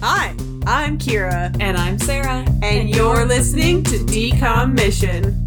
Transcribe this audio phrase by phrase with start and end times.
[0.00, 0.34] Hi,
[0.66, 2.44] I'm Kira, And I'm Sarah.
[2.62, 5.42] and you're listening to Decom Mission.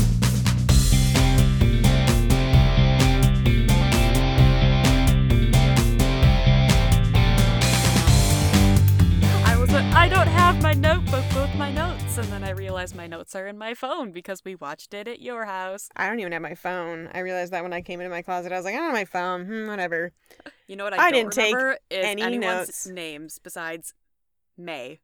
[9.45, 12.18] I was like, I don't have my notebook with my notes.
[12.18, 15.21] And then I realized my notes are in my phone because we watched it at
[15.21, 15.89] your house.
[15.95, 17.09] I don't even have my phone.
[17.13, 18.93] I realized that when I came into my closet, I was like, I don't have
[18.93, 19.45] my phone.
[19.45, 20.11] Hmm, whatever.
[20.68, 21.55] You know what I, I don't didn't take
[21.89, 22.88] is any anyone's notes.
[22.88, 23.93] names besides
[24.59, 24.99] May.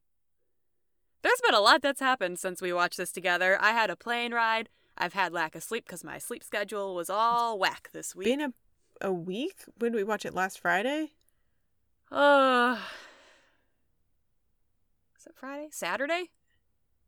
[1.22, 3.58] There's been a lot that's happened since we watched this together.
[3.60, 4.70] I had a plane ride.
[4.98, 8.26] I've had lack of sleep because my sleep schedule was all whack this week.
[8.26, 8.54] Been a
[9.02, 9.64] a week?
[9.78, 11.12] When did we watch it last Friday?
[12.12, 12.78] Uh,
[15.20, 15.68] is it Friday?
[15.72, 16.30] Saturday?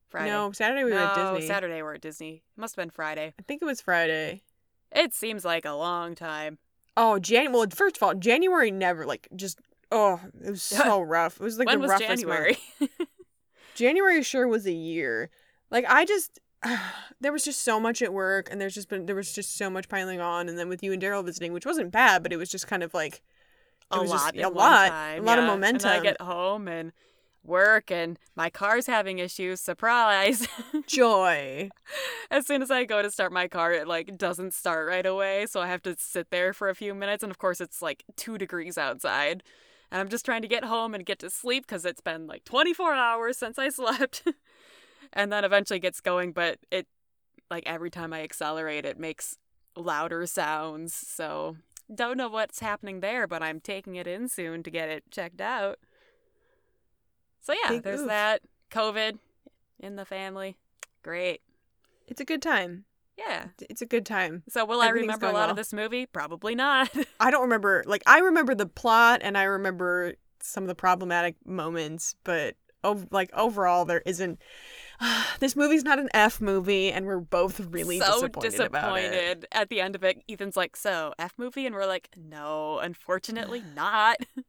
[0.09, 0.31] Friday.
[0.31, 1.47] No, Saturday we were at Disney.
[1.47, 2.43] Saturday we're at Disney.
[2.57, 3.33] It must have been Friday.
[3.39, 4.43] I think it was Friday.
[4.91, 6.57] It seems like a long time.
[6.95, 7.51] Oh, Jan.
[7.51, 9.59] Well, first of all, January never like just.
[9.91, 11.39] Oh, it was so rough.
[11.39, 12.57] It was like when the was roughest January?
[13.75, 15.29] January sure was a year.
[15.71, 16.39] Like I just
[17.21, 19.69] there was just so much at work and there's just been there was just so
[19.69, 22.37] much piling on and then with you and Daryl visiting, which wasn't bad, but it
[22.37, 23.21] was just kind of like
[23.91, 24.35] a lot.
[24.35, 25.89] a lot, time, a lot of momentum.
[25.89, 26.91] And I get home and
[27.43, 29.61] work, and my car's having issues.
[29.61, 30.47] Surprise!
[30.87, 31.69] joy.
[32.29, 35.45] as soon as I go to start my car, it like doesn't start right away,
[35.49, 37.23] so I have to sit there for a few minutes.
[37.23, 39.43] And of course, it's like two degrees outside.
[39.91, 42.43] And I'm just trying to get home and get to sleep because it's been like
[42.43, 44.23] 24 hours since I slept.
[45.13, 46.87] and then eventually gets going, but it,
[47.49, 49.37] like every time I accelerate, it makes
[49.75, 50.93] louder sounds.
[50.93, 51.57] So
[51.93, 55.39] don't know what's happening there, but I'm taking it in soon to get it checked
[55.39, 55.79] out.
[57.41, 58.07] So yeah, Big there's oof.
[58.07, 58.41] that.
[58.71, 59.19] COVID
[59.79, 60.57] in the family.
[61.01, 61.41] Great.
[62.07, 62.83] It's a good time.
[63.17, 63.47] Yeah.
[63.69, 64.43] It's a good time.
[64.49, 65.49] So will I remember a lot well.
[65.51, 66.05] of this movie?
[66.05, 66.89] Probably not.
[67.19, 71.35] I don't remember like I remember the plot and I remember some of the problematic
[71.45, 74.39] moments, but ov- like overall there isn't
[75.39, 79.01] this movie's not an F movie and we're both really so disappointed, about it.
[79.11, 79.45] disappointed.
[79.51, 83.63] At the end of it, Ethan's like, "So F movie," and we're like, "No, unfortunately
[83.75, 84.17] not."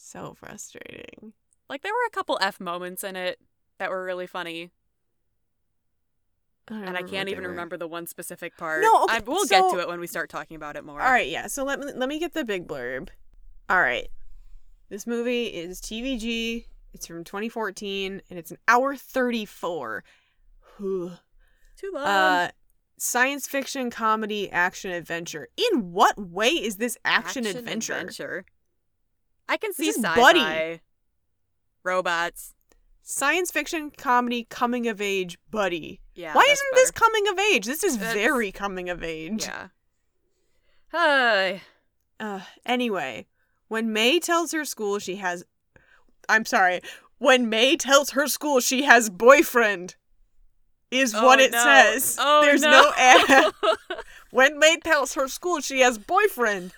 [0.00, 1.32] So frustrating.
[1.68, 3.38] like there were a couple F moments in it
[3.78, 4.70] that were really funny,
[6.70, 8.82] and I can't even remember the one specific part.
[8.82, 11.00] No, okay, I, we'll get to it when we start talking about it more.
[11.00, 11.46] All right, yeah.
[11.46, 13.08] So let me let me get the big blurb.
[13.68, 14.08] All right.
[14.88, 16.64] This movie is TVG.
[16.94, 20.02] It's from 2014 and it's an hour 34.
[20.78, 21.12] Whew.
[21.76, 22.04] Too long.
[22.04, 22.50] Uh
[22.96, 25.48] science fiction comedy action adventure.
[25.56, 27.92] In what way is this action, adventure?
[27.94, 28.44] adventure.
[29.48, 30.16] I can see sci-fi.
[30.16, 30.80] Buddy.
[31.84, 32.54] Robots.
[33.10, 35.98] Science fiction comedy coming of age buddy.
[36.14, 36.34] Yeah.
[36.34, 37.64] Why isn't this coming of age?
[37.64, 39.44] This is That's- very coming of age.
[39.46, 39.68] Yeah.
[40.92, 41.62] Hi.
[42.20, 43.26] Uh, anyway,
[43.68, 45.42] when May tells her school she has.
[46.28, 46.82] I'm sorry.
[47.16, 49.96] When May tells her school she has boyfriend,
[50.90, 51.62] is what Oh, it no.
[51.64, 52.16] says.
[52.20, 52.70] Oh, There's no.
[52.70, 53.52] no add.
[54.32, 56.72] when May tells her school she has boyfriend,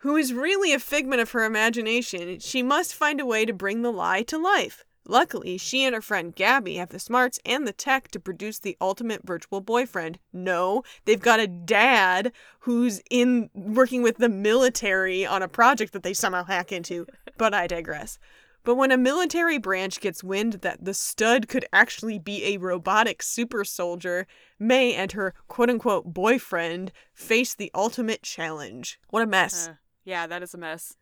[0.00, 3.80] who is really a figment of her imagination, she must find a way to bring
[3.80, 4.84] the lie to life.
[5.10, 8.76] Luckily, she and her friend Gabby have the smarts and the tech to produce the
[8.78, 10.18] ultimate virtual boyfriend.
[10.34, 12.30] No, they've got a dad
[12.60, 17.06] who's in working with the military on a project that they somehow hack into.
[17.38, 18.18] But I digress.
[18.64, 23.22] But when a military branch gets wind that the stud could actually be a robotic
[23.22, 24.26] super soldier,
[24.58, 28.98] May and her quote unquote boyfriend face the ultimate challenge.
[29.10, 29.68] What a mess.
[29.68, 29.74] Uh,
[30.04, 30.96] yeah, that is a mess.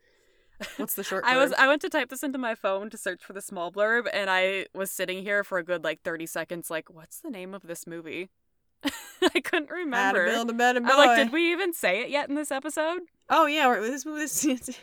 [0.76, 1.52] What's the short I was?
[1.52, 4.30] I went to type this into my phone to search for the small blurb and
[4.30, 7.62] I was sitting here for a good like 30 seconds like what's the name of
[7.62, 8.30] this movie?
[9.34, 10.24] I couldn't remember.
[10.24, 10.88] How to build a better boy.
[10.90, 13.00] I'm like did we even say it yet in this episode?
[13.28, 14.44] Oh yeah, we're, this this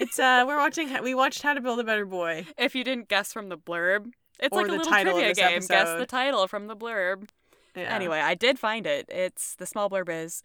[0.00, 2.46] it's, uh we're watching we watched How to Build a Better Boy.
[2.58, 5.22] if you didn't guess from the blurb, it's Or like a the little title of
[5.22, 5.60] trivia game.
[5.68, 7.28] Guess the title from the blurb.
[7.74, 7.94] Yeah.
[7.94, 9.06] Anyway, I did find it.
[9.08, 10.42] It's the small blurb is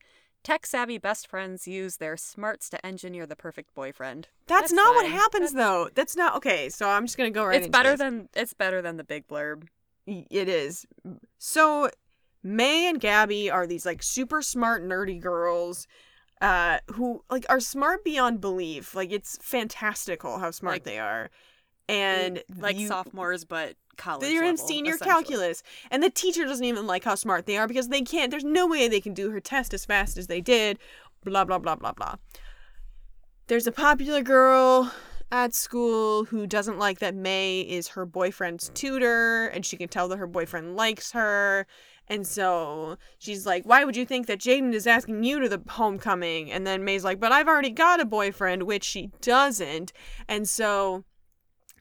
[0.48, 4.30] tech savvy best friends use their smarts to engineer the perfect boyfriend.
[4.48, 5.12] that's, that's not what fine.
[5.12, 5.90] happens though.
[5.94, 6.70] That's not okay.
[6.70, 7.58] So I'm just gonna go right.
[7.58, 8.00] it's better this.
[8.00, 9.68] than it's better than the big blurb.
[10.06, 10.86] It is.
[11.38, 11.90] So
[12.44, 15.86] May and Gabby are these like super smart nerdy girls
[16.40, 18.96] uh who like are smart beyond belief.
[18.96, 21.30] Like it's fantastical how smart Like- they are.
[21.90, 26.66] And like you, sophomores but college they're in level, senior calculus and the teacher doesn't
[26.66, 29.32] even like how smart they are because they can't there's no way they can do
[29.32, 30.78] her test as fast as they did
[31.24, 32.16] blah blah blah blah blah.
[33.48, 34.92] There's a popular girl
[35.32, 40.08] at school who doesn't like that May is her boyfriend's tutor and she can tell
[40.08, 41.68] that her boyfriend likes her
[42.08, 45.62] and so she's like why would you think that Jaden is asking you to the
[45.68, 46.50] homecoming?
[46.52, 49.92] And then May's like but I've already got a boyfriend which she doesn't
[50.30, 51.04] and so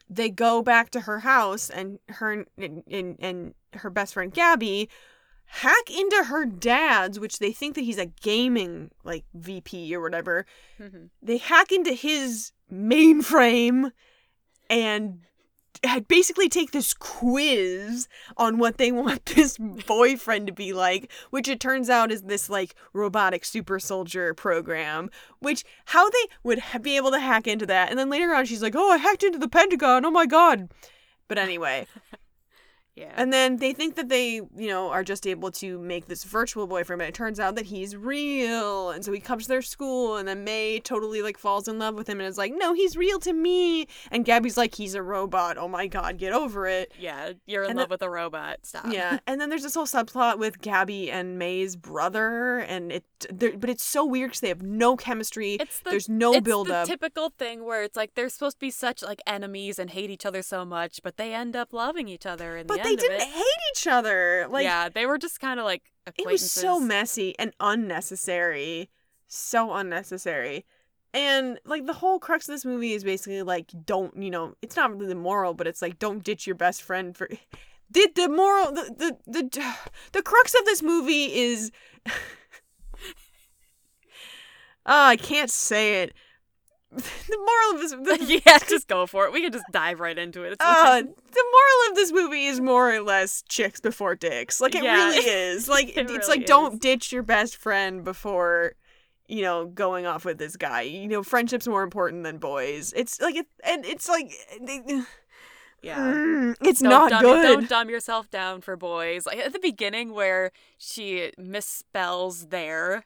[0.09, 4.89] they go back to her house and her and, and, and her best friend Gabby
[5.45, 10.45] hack into her dad's which they think that he's a gaming like VP or whatever.
[10.79, 11.09] Mhm.
[11.21, 13.91] They hack into his mainframe
[14.69, 15.21] and
[16.07, 21.59] basically take this quiz on what they want this boyfriend to be like, which it
[21.59, 25.09] turns out is this like robotic super soldier program.
[25.39, 28.45] Which how they would ha- be able to hack into that, and then later on
[28.45, 30.05] she's like, "Oh, I hacked into the Pentagon.
[30.05, 30.69] Oh my god."
[31.27, 31.87] But anyway,
[32.97, 33.13] Yeah.
[33.15, 36.65] and then they think that they, you know, are just able to make this virtual
[36.65, 38.89] boyfriend, but it turns out that he's real.
[38.89, 41.93] And so he comes to their school, and then May totally like falls in love
[41.95, 45.03] with him and is like, "No, he's real to me." And Gabby's like, "He's a
[45.03, 45.57] robot.
[45.57, 48.59] Oh my god, get over it." yeah, you're in and love the- with a robot.
[48.63, 48.91] Stop.
[48.91, 53.03] Yeah, and then there's this whole subplot with Gabby and May's brother, and it,
[53.59, 55.55] but it's so weird because they have no chemistry.
[55.59, 56.87] It's the there's no it's build the up.
[56.87, 60.25] typical thing where it's like they're supposed to be such like enemies and hate each
[60.25, 63.21] other so much, but they end up loving each other in but the they didn't
[63.21, 63.27] it.
[63.27, 64.47] hate each other.
[64.49, 65.83] Like yeah, they were just kind of like
[66.17, 68.89] it was so messy and unnecessary
[69.27, 70.65] so unnecessary
[71.13, 74.75] and like the whole crux of this movie is basically like don't you know it's
[74.75, 77.29] not really the moral but it's like don't ditch your best friend for
[77.91, 79.75] did the moral the the the,
[80.13, 81.71] the crux of this movie is
[82.07, 82.11] oh
[84.85, 86.13] i can't say it
[86.91, 87.91] the moral of this
[88.27, 89.33] the, yeah, just go for it.
[89.33, 90.53] We can just dive right into it.
[90.53, 91.05] It's uh, fine.
[91.05, 94.61] the moral of this movie is more or less chicks before dicks.
[94.61, 94.95] Like it Yeah.
[95.09, 95.67] really is.
[95.67, 98.73] Like It it's really like don't ditch your best friend before
[99.27, 100.81] you know going off with this guy.
[100.83, 102.93] You know, friendship's more important than boys.
[102.95, 104.31] It's like it, and it's like
[105.81, 105.97] yeah.
[105.99, 107.41] mm, it's Don't not dumb, good.
[107.43, 109.25] Don't dumb yourself down for boys.
[109.25, 113.05] Like at the beginning, where she misspells there,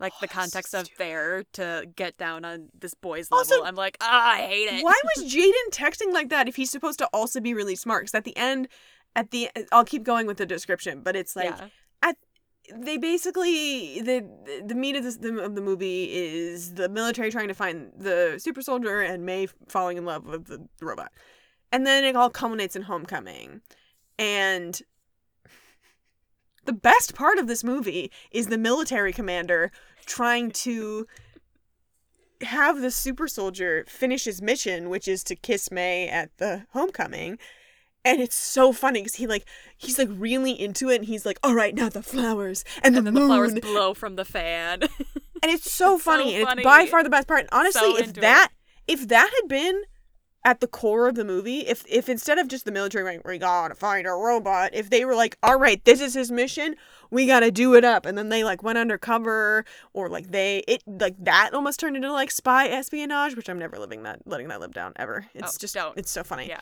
[0.00, 3.66] like the Oh, context of there to get down on this boy's Also, level.
[3.66, 4.84] I'm like, ah, I hate it.
[4.84, 8.04] Why was Jaden texting like that if he's supposed to also be really smart?
[8.04, 8.68] Because at the end,
[9.16, 12.12] at the I'll keep going with the description, but it's like yeah.
[12.74, 14.24] they basically the
[14.64, 18.38] the meat of, this, the, of the movie is the military trying to find the
[18.38, 21.12] super soldier and May falling in love with the robot,
[21.72, 23.62] and then it all culminates in Homecoming,
[24.18, 24.80] and
[26.64, 29.72] the best part of this movie is the military commander
[30.08, 31.06] trying to
[32.42, 37.38] have the super soldier finish his mission, which is to kiss May at the homecoming.
[38.04, 39.44] And it's so funny because he like
[39.76, 42.98] he's like really into it, and he's like, "All right, now the flowers and the
[42.98, 44.82] And then the moon," flowers blow from the fan.
[44.82, 44.90] and
[45.52, 46.62] it's so It's so funny, and funny.
[46.62, 47.40] it's by far the best part.
[47.40, 48.22] And honestly, So if into it.
[48.22, 48.50] that
[48.86, 49.82] if that had been
[50.44, 53.38] at the core of the movie, if if instead of just the military going, "We
[53.38, 56.76] gotta find a robot," if they were like, "All right, this is his mission,
[57.10, 60.82] we gotta do it up," and then they like went undercover, or like they it
[60.86, 64.60] like that almost turned into like spy espionage, which I'm never living that letting that
[64.60, 65.26] live down ever.
[65.34, 65.98] It's Oh, just don't.
[65.98, 66.48] it's so funny.
[66.48, 66.60] Yeah.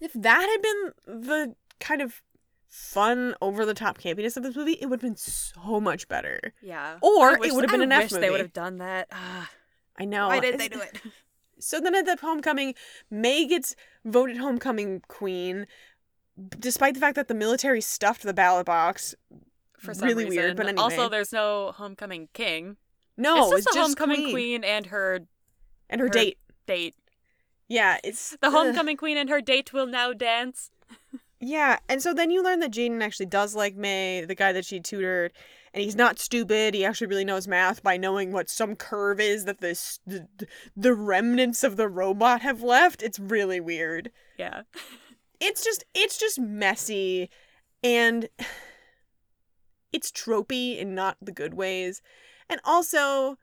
[0.00, 2.22] If that had been the kind of
[2.68, 6.52] fun over the top campiness of this movie, it would have been so much better.
[6.62, 6.98] yeah.
[7.02, 9.08] Or I it would have been I an F wish they would have done that.
[9.10, 9.50] Ah,
[9.98, 10.28] I know.
[10.28, 11.00] why did they do it?
[11.60, 12.74] So then at the homecoming,
[13.10, 13.74] May gets
[14.04, 15.66] voted homecoming queen,
[16.58, 19.14] despite the fact that the military stuffed the ballot box.
[19.78, 20.42] For some Really reason.
[20.42, 22.76] weird, but Also, there's no homecoming king.
[23.16, 24.32] No, it's just a homecoming queen.
[24.32, 24.64] queen.
[24.64, 25.20] and her
[25.88, 26.38] and her, her- date.
[26.66, 26.94] date.
[27.66, 30.70] Yeah, it's The homecoming queen and her date will now dance.
[31.42, 34.66] Yeah, and so then you learn that Jaden actually does like May, the guy that
[34.66, 35.32] she tutored,
[35.72, 36.74] and he's not stupid.
[36.74, 40.26] He actually really knows math by knowing what some curve is that this the,
[40.76, 43.02] the remnants of the robot have left.
[43.02, 44.10] It's really weird.
[44.38, 44.62] Yeah.
[45.40, 47.30] it's just it's just messy
[47.82, 48.28] and
[49.92, 52.00] it's tropey in not the good ways
[52.48, 53.36] and also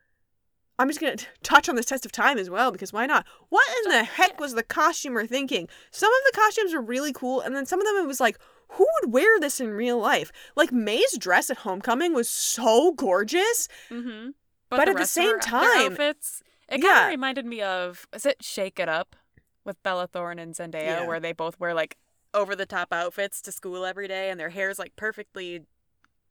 [0.79, 3.67] i'm just gonna touch on this test of time as well because why not what
[3.84, 7.55] in the heck was the costumer thinking some of the costumes were really cool and
[7.55, 8.39] then some of them it was like
[8.71, 13.67] who would wear this in real life like may's dress at homecoming was so gorgeous
[13.89, 14.29] Mm-hmm.
[14.69, 18.79] But at the same time- outfits, it kind of reminded me of is it Shake
[18.79, 19.15] It Up
[19.63, 21.07] with Bella Thorne and Zendaya, Yeah.
[21.07, 21.95] where they both wear like
[22.33, 25.62] over the top outfits to school every day, and their hair's like perfectly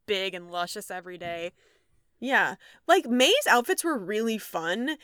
[0.04, 1.52] big and luscious every day.
[2.20, 2.56] Yeah.
[2.86, 4.96] Like May's outfits were really fun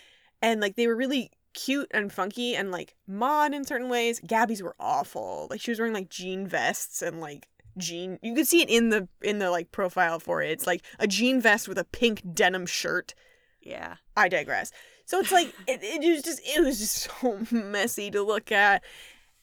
[0.42, 4.20] and like they were really cute and funky and like mod in certain ways.
[4.26, 5.46] Gabby's were awful.
[5.50, 8.90] Like she was wearing like jean vests and like jean you could see it in
[8.90, 10.50] the in the like profile for it.
[10.50, 13.14] It's like a jean vest with a pink denim shirt.
[13.60, 13.96] Yeah.
[14.16, 14.72] I digress.
[15.04, 18.82] So it's like it, it was just it was just so messy to look at.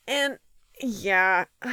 [0.07, 0.37] And
[0.81, 1.45] yeah.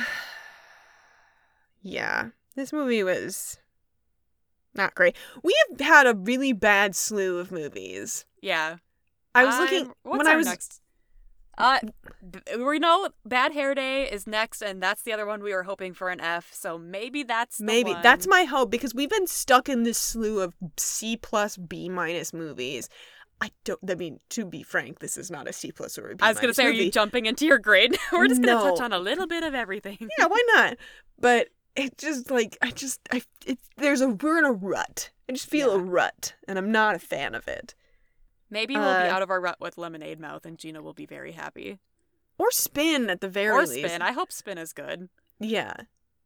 [1.82, 2.30] yeah.
[2.54, 3.58] This movie was
[4.74, 5.16] not great.
[5.42, 8.24] We have had a really bad slew of movies.
[8.40, 8.76] Yeah.
[9.36, 10.80] I was I'm- looking what's when our I was next.
[11.58, 11.78] Uh,
[12.58, 15.94] we know Bad Hair Day is next, and that's the other one we were hoping
[15.94, 16.50] for an F.
[16.52, 18.02] So maybe that's Maybe one.
[18.02, 22.34] that's my hope because we've been stuck in this slew of C plus B minus
[22.34, 22.90] movies.
[23.40, 23.80] I don't.
[23.88, 26.22] I mean, to be frank, this is not a C plus or a B.
[26.22, 27.96] I was gonna say, are you jumping into your grade?
[28.12, 29.96] we're just gonna touch on a little bit of everything.
[30.18, 30.76] yeah, why not?
[31.18, 35.10] But it just like I just I it there's a we're in a rut.
[35.28, 37.74] I just feel a rut, and I'm not a fan of it.
[38.50, 41.06] Maybe we'll be Uh, out of our rut with Lemonade Mouth, and Gina will be
[41.06, 41.78] very happy.
[42.38, 43.88] Or spin at the very or least.
[43.88, 44.02] Spin.
[44.02, 45.08] I hope Spin is good.
[45.40, 45.74] Yeah,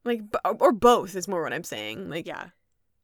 [0.04, 2.10] like or both is more what I'm saying.
[2.10, 2.48] Like Yeah.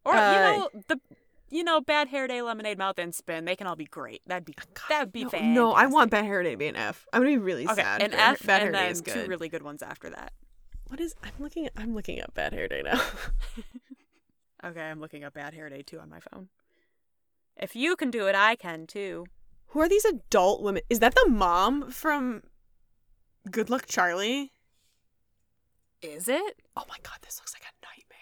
[0.05, 1.01] Or Uh, you know the,
[1.49, 3.45] you know Bad Hair Day, Lemonade Mouth, and Spin.
[3.45, 4.23] They can all be great.
[4.27, 4.55] That'd be
[4.89, 5.55] that'd be no, fantastic.
[5.55, 7.07] no, I want Bad Hair Day to be an F.
[7.13, 8.03] I'm gonna be really Okay, sad.
[8.03, 10.33] an F, Bad and Hair Day is two really good ones after that.
[10.89, 11.15] What is?
[11.25, 11.69] I'm looking.
[11.77, 13.01] I'm looking up Bad Hair Day now.
[14.65, 16.49] Okay, I'm looking up Bad Hair Day too on my phone.
[17.57, 19.27] If you can do it, I can too.
[19.69, 20.83] Who are these adult women?
[20.91, 22.43] Is that the mom from
[23.51, 24.53] Good Luck Charlie?
[26.03, 26.61] Is it?
[26.77, 28.17] Oh my god, this looks like a nightmare.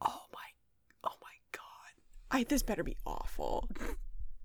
[0.00, 0.48] Oh my,
[1.04, 1.92] oh my god.
[2.30, 3.68] I this better be awful.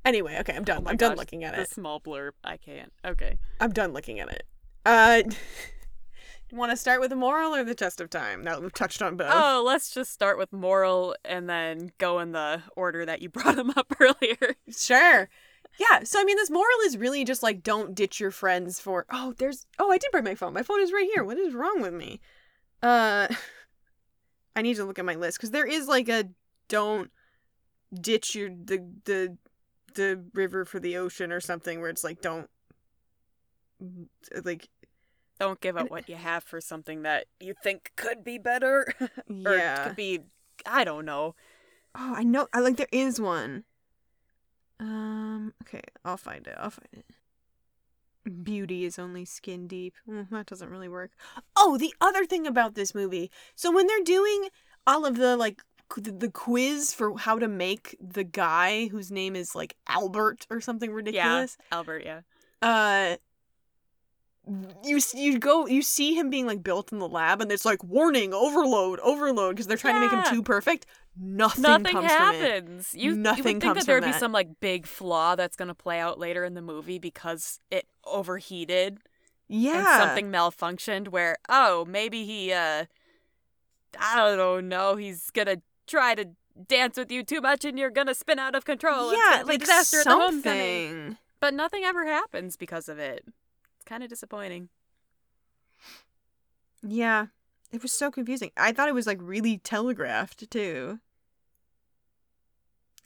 [0.03, 0.83] Anyway, okay, I'm done.
[0.85, 1.69] Oh I'm done looking at The it.
[1.69, 2.31] small blurb.
[2.43, 2.91] I can't.
[3.05, 3.39] Okay.
[3.59, 4.43] I'm done looking at it.
[4.85, 5.23] Uh,
[6.51, 8.43] want to start with the moral or the test of time?
[8.43, 9.31] Now that we've touched on both.
[9.31, 13.55] Oh, let's just start with moral and then go in the order that you brought
[13.55, 14.55] them up earlier.
[14.69, 15.29] Sure.
[15.79, 16.03] Yeah.
[16.03, 19.05] So I mean, this moral is really just like don't ditch your friends for.
[19.11, 19.65] Oh, there's.
[19.79, 20.53] Oh, I did bring my phone.
[20.53, 21.23] My phone is right here.
[21.23, 22.21] What is wrong with me?
[22.81, 23.27] Uh,
[24.55, 26.29] I need to look at my list because there is like a
[26.67, 27.11] don't
[27.93, 29.37] ditch your the the
[29.95, 32.49] the river for the ocean or something where it's like don't
[34.43, 34.69] like
[35.39, 38.87] Don't give up what you have for something that you think could be better.
[39.45, 39.87] or yeah.
[39.87, 40.21] could be
[40.65, 41.35] I don't know.
[41.93, 42.47] Oh, I know.
[42.53, 43.63] I like there is one.
[44.79, 45.53] Um.
[45.63, 46.55] Okay, I'll find it.
[46.57, 47.05] I'll find it.
[48.43, 49.93] Beauty is only skin deep.
[50.09, 51.11] Mm, that doesn't really work.
[51.55, 53.29] Oh, the other thing about this movie.
[53.55, 54.49] So when they're doing
[54.87, 55.61] all of the like
[55.95, 60.59] the, the quiz for how to make the guy whose name is like Albert or
[60.59, 61.57] something ridiculous.
[61.59, 62.21] Yeah, Albert, yeah.
[62.61, 63.17] Uh.
[64.83, 67.83] You you go you see him being like built in the lab and it's like
[67.83, 70.85] warning overload overload because they're trying to make him too perfect.
[71.19, 72.41] Nothing, Nothing comes from it.
[72.41, 72.93] happens.
[72.93, 74.19] You, you would think that there would be that.
[74.19, 77.87] some like big flaw that's going to play out later in the movie because it
[78.03, 78.99] overheated
[79.47, 79.97] Yeah.
[79.99, 82.85] something malfunctioned where oh, maybe he uh
[83.99, 86.29] I don't know, he's going to try to
[86.67, 89.11] dance with you too much and you're going to spin out of control.
[89.13, 90.41] Yeah, gonna like disaster at the homecoming.
[90.43, 91.17] something.
[91.39, 93.25] But nothing ever happens because of it.
[93.85, 94.69] Kind of disappointing.
[96.81, 97.27] Yeah.
[97.71, 98.51] It was so confusing.
[98.57, 100.99] I thought it was like really telegraphed too.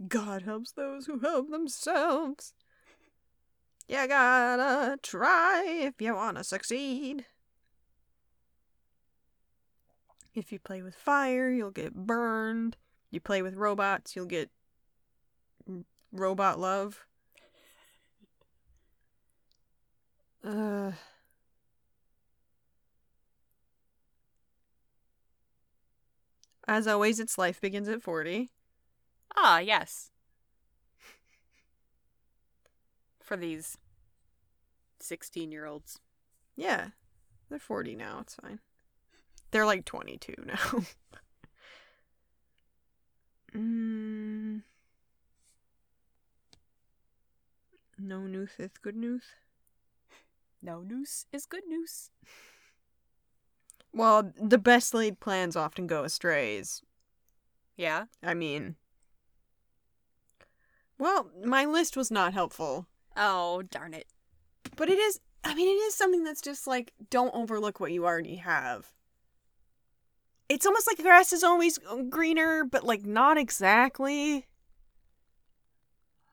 [0.08, 2.54] God helps those who help themselves.
[3.88, 7.26] You gotta try if you wanna succeed.
[10.36, 12.78] If you play with fire, you'll get burned.
[13.10, 14.52] You play with robots, you'll get
[16.12, 17.06] robot love.
[20.44, 20.92] Uh
[26.70, 28.52] As always, its life begins at 40.
[29.36, 30.12] Ah, yes.
[33.24, 33.80] For these
[35.00, 36.00] 16 year olds.
[36.56, 36.90] Yeah.
[37.50, 38.20] They're 40 now.
[38.22, 38.60] It's fine.
[39.50, 40.56] They're like 22 now.
[43.56, 44.62] mm.
[47.98, 49.24] No news is good news.
[50.62, 52.12] No news is good news.
[53.94, 56.82] Well, the best laid plans often go astrays.
[57.78, 58.06] Yeah.
[58.22, 58.76] I mean,
[60.98, 64.06] well, my list was not helpful, Oh, darn it.
[64.76, 65.20] but it is.
[65.44, 68.92] I mean, it is something that's just like don't overlook what you already have.
[70.50, 74.48] It's almost like grass is always greener, but like not exactly.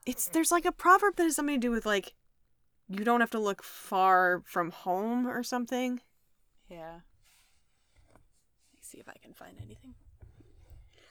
[0.04, 2.14] It's there's like a proverb that has something to do with like
[2.88, 6.00] you don't have to look far from home or something.
[6.68, 7.00] Yeah.
[8.12, 9.94] Let me see if I can find anything.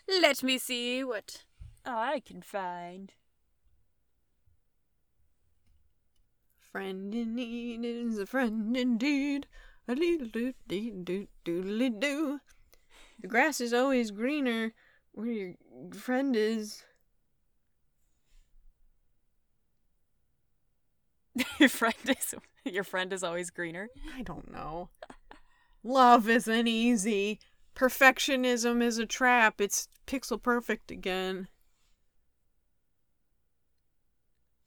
[0.07, 1.43] Let me see what
[1.85, 3.11] I can find.
[6.59, 9.47] Friend in need is a friend indeed.
[9.87, 12.41] A little doo doo doo doodly doo.
[13.19, 14.73] The grass is always greener
[15.13, 15.53] where your
[15.93, 16.83] friend is.
[21.59, 22.35] your friend is
[22.65, 23.89] your friend is always greener.
[24.15, 24.89] I don't know.
[25.83, 27.39] Love isn't easy.
[27.75, 29.59] Perfectionism is a trap.
[29.61, 31.47] It's pixel perfect again.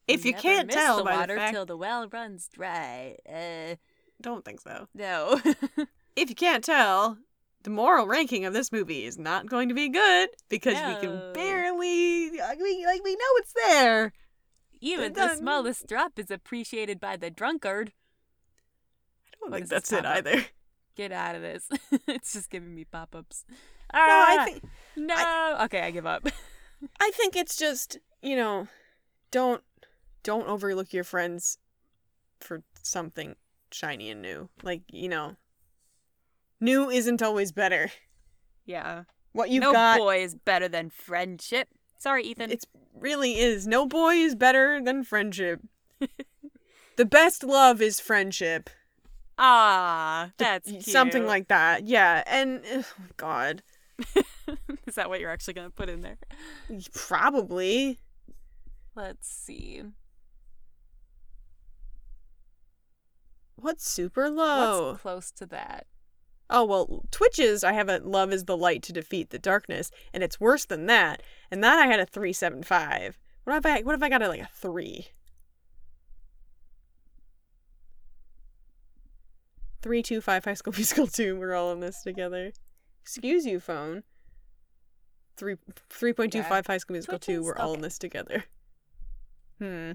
[0.07, 2.49] If you Never can't miss tell the by the water fact- till the well runs
[2.53, 3.17] dry.
[3.29, 3.77] Uh,
[4.21, 4.89] Don't think so.
[4.95, 5.41] no.
[6.17, 7.17] If you can't tell,
[7.63, 11.33] the moral ranking of this movie is not going to be good because we can
[11.33, 14.13] barely like we like we know it's there.
[14.81, 17.93] Even the smallest drop is appreciated by the drunkard.
[19.27, 20.45] I don't What think that's it either.
[20.97, 21.69] Get out of this.
[22.09, 23.45] it's just giving me pop ups.
[23.49, 24.65] No, ah, I think
[24.97, 25.59] No.
[25.63, 26.27] okay, I give up.
[27.01, 28.69] I think it's just, you know,
[29.31, 29.63] don't
[30.23, 31.59] don't overlook your friends
[32.41, 33.37] for something
[33.73, 34.49] shiny and new.
[34.63, 35.37] Like, you know,
[36.61, 37.91] new isn't always better.
[38.65, 39.05] yeah.
[39.33, 41.69] What you've no got boy is better than friendship.
[41.99, 42.51] Sorry, Ethan.
[42.53, 42.65] it
[42.99, 43.67] really is.
[43.67, 45.61] No boy is better than friendship.
[46.97, 48.71] the best love is friendship.
[49.39, 50.85] Ah, that's cute.
[50.85, 51.87] Something like that.
[51.87, 52.23] Yeah.
[52.27, 52.85] And oh
[53.17, 53.63] god,
[54.87, 56.19] is that what you're actually gonna put in there?
[56.93, 57.99] probably
[58.95, 59.83] Let's see.
[63.55, 64.91] what's super low?
[64.91, 65.87] What's close to that?
[66.51, 70.23] Oh well, Twitches I have a love is the light to defeat the darkness, and
[70.23, 71.23] it's worse than that.
[71.51, 73.19] And that I had a three seven five.
[73.45, 75.09] What if I what if I got a, like a three?
[79.83, 81.37] Three two five High School Musical two.
[81.37, 82.53] We're all in this together.
[83.03, 84.03] Excuse you, phone.
[85.37, 85.57] Three
[85.91, 87.43] three point two five High School Musical two.
[87.43, 88.45] We're all in this together.
[89.59, 89.93] Hmm.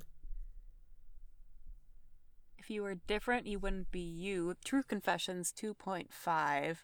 [2.63, 4.55] If you were different, you wouldn't be you.
[4.63, 6.77] True Confessions 2.5.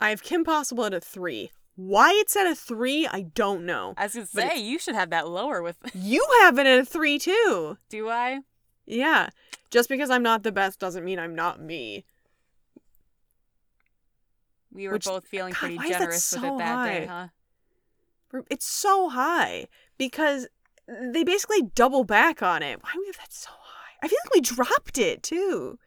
[0.00, 1.50] I have Kim Possible at a three.
[1.76, 3.92] Why it's at a three, I don't know.
[3.98, 5.76] I was gonna say it's- you should have that lower with.
[5.94, 7.76] You have it at a three too.
[7.90, 8.40] Do I?
[8.86, 9.28] Yeah.
[9.70, 12.06] Just because I'm not the best doesn't mean I'm not me.
[14.72, 17.04] We were Which- both feeling God, pretty why is that generous with it that day,
[17.06, 17.28] huh?
[18.50, 19.66] It's so high
[19.98, 20.48] because
[20.88, 22.82] they basically double back on it.
[22.82, 23.61] Why do we have that so high?
[24.02, 25.78] I feel like we dropped it too.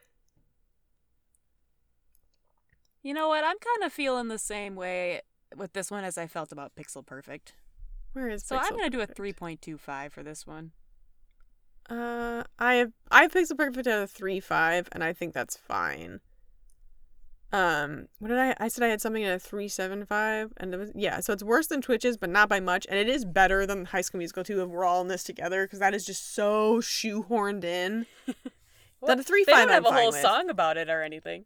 [3.04, 3.44] You know what?
[3.44, 5.22] I'm kind of feeling the same way
[5.56, 7.54] with this one as I felt about Pixel Perfect.
[8.14, 10.72] Where is So I'm gonna do a 3.25 for this one.
[11.90, 15.56] Uh, I have I have Pixel Perfect at a three five, and I think that's
[15.56, 16.20] fine.
[17.54, 18.56] Um, what did I?
[18.60, 21.20] I said I had something at a three seven five, and it was yeah.
[21.22, 24.02] So it's worse than Twitches, but not by much, and it is better than High
[24.02, 24.62] School Musical two.
[24.62, 28.06] If we're all in this together, because that is just so shoehorned in.
[29.06, 29.68] that a three They five.
[29.68, 30.22] don't have I'm a whole with.
[30.22, 31.46] song about it or anything.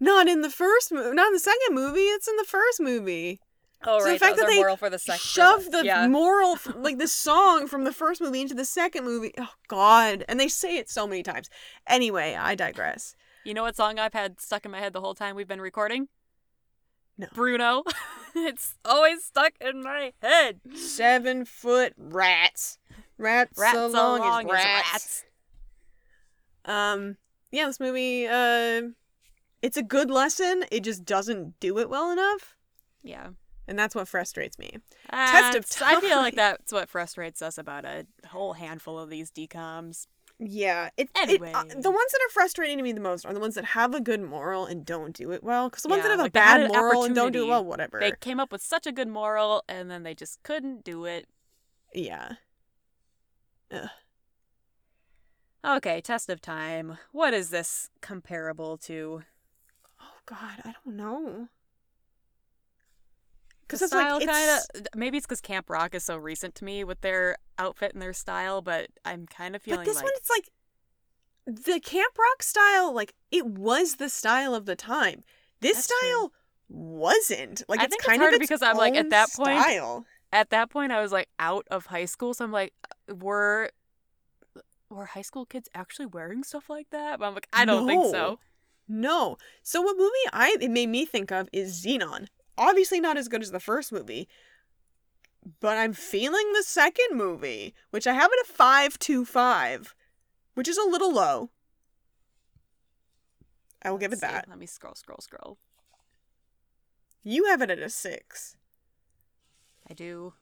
[0.00, 1.14] Not in the first movie.
[1.14, 2.00] Not in the second movie.
[2.00, 3.40] It's in the first movie.
[3.84, 4.20] Oh, So the right.
[4.20, 5.20] fact that they moral for the second.
[5.20, 6.08] Shove the yeah.
[6.08, 9.32] moral, like the song from the first movie into the second movie.
[9.38, 10.24] Oh God!
[10.28, 11.50] And they say it so many times.
[11.86, 13.14] Anyway, I digress.
[13.46, 15.60] You know what song I've had stuck in my head the whole time we've been
[15.60, 16.08] recording?
[17.16, 17.28] No.
[17.32, 17.84] Bruno.
[18.34, 20.58] it's always stuck in my head.
[20.74, 22.78] Seven foot rats.
[23.18, 25.24] Rats, Rats so long, along as rats.
[26.64, 27.18] Um,
[27.52, 28.82] yeah, this movie, uh,
[29.62, 30.64] it's a good lesson.
[30.72, 32.56] It just doesn't do it well enough,
[33.04, 33.28] Yeah.
[33.68, 34.70] and that's what frustrates me.
[35.08, 39.08] Test of That's- I feel like that's what frustrates us about a whole handful of
[39.08, 40.08] these decoms.
[40.38, 43.40] Yeah, it, it- uh, the ones that are frustrating to me the most are the
[43.40, 45.70] ones that have a good moral and don't do it well.
[45.70, 47.64] Because the ones Yeah, that have like a bad moral and don't do it well,
[47.64, 47.98] whatever.
[47.98, 51.26] They came up with such a good moral and then they just couldn't do it.
[51.94, 52.32] Yeah.
[55.64, 56.98] Okay, test of time.
[57.12, 59.22] What is this comparable to?
[60.00, 61.48] Oh God, I don't know.
[63.66, 64.86] Because it's style like kind of.
[64.94, 68.12] Maybe it's because Camp Rock is so recent to me with their outfit and their
[68.12, 70.48] style, but I'm kind of feeling but this like one, it's like
[71.46, 72.94] the Camp Rock style.
[72.94, 75.22] Like it was the style of the time.
[75.60, 76.08] This That's true.
[76.08, 76.32] style
[76.68, 77.62] wasn't.
[77.68, 80.04] Like I it's think it's kind of its because I'm, like, at that point- style.
[80.32, 82.72] at that point I was like out of high school, so I'm like,
[83.08, 83.70] were
[84.90, 87.18] were high school kids actually wearing stuff like that?
[87.18, 88.10] But I'm like, I don't think so.
[88.12, 88.38] No.
[88.88, 89.36] No.
[89.64, 92.28] So what movie I it made me think of is Zenon.
[92.58, 94.28] Obviously not as good as the first movie,
[95.60, 99.94] but I'm feeling the second movie, which I have at a five two five,
[100.54, 101.50] which is a little low.
[103.82, 104.38] I will give it Let's see.
[104.38, 104.48] that.
[104.48, 105.58] Let me scroll, scroll, scroll.
[107.22, 108.56] You have it at a six.
[109.88, 110.32] I do.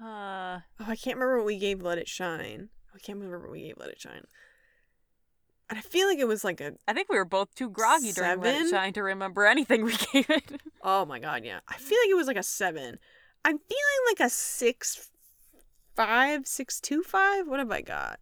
[0.00, 2.68] Uh, Oh, I can't remember what we gave Let It Shine.
[2.94, 4.26] I can't remember what we gave Let It Shine.
[5.72, 8.12] And I feel like it was like a I think we were both too groggy
[8.12, 8.68] during Let It?
[8.68, 10.60] Shine to remember anything we gave it.
[10.82, 11.60] oh my god, yeah.
[11.66, 12.98] I feel like it was like a seven.
[13.42, 15.08] I'm feeling like a six
[15.96, 17.48] five, six two five.
[17.48, 18.20] What have I got?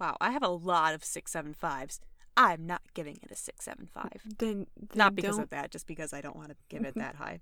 [0.00, 1.98] Wow, I have a lot of six seven fives.
[2.36, 4.20] I'm not giving it a six seven five.
[4.38, 5.42] Then, Not because don't.
[5.42, 7.40] of that, just because I don't want to give it that high.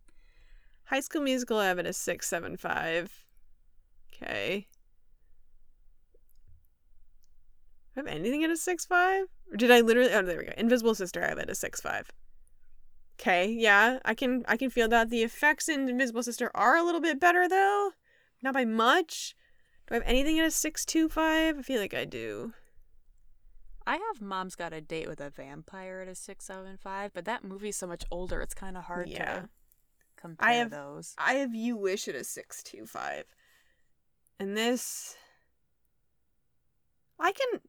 [0.87, 1.59] High School Musical.
[1.59, 3.13] I have it as six seven five.
[4.11, 4.69] Okay.
[7.99, 9.27] I have anything at a six five?
[9.51, 10.13] Or did I literally?
[10.13, 10.53] Oh, there we go.
[10.57, 11.25] Invisible Sister.
[11.25, 12.11] I have at a six five.
[13.21, 15.11] Okay, yeah, I can I can feel that.
[15.11, 17.91] The effects in Invisible Sister are a little bit better though,
[18.43, 19.35] not by much.
[19.89, 21.59] Do I have anything at a six two five?
[21.59, 22.53] I feel like I do.
[23.87, 27.25] I have Mom's Got a Date with a Vampire at a six seven five, but
[27.25, 28.41] that movie's so much older.
[28.43, 29.41] It's kind of hard Yeah.
[29.41, 29.49] to
[30.17, 31.15] compare I have- those.
[31.19, 33.25] I have You Wish at a six two five,
[34.39, 35.17] and this.
[37.19, 37.61] I can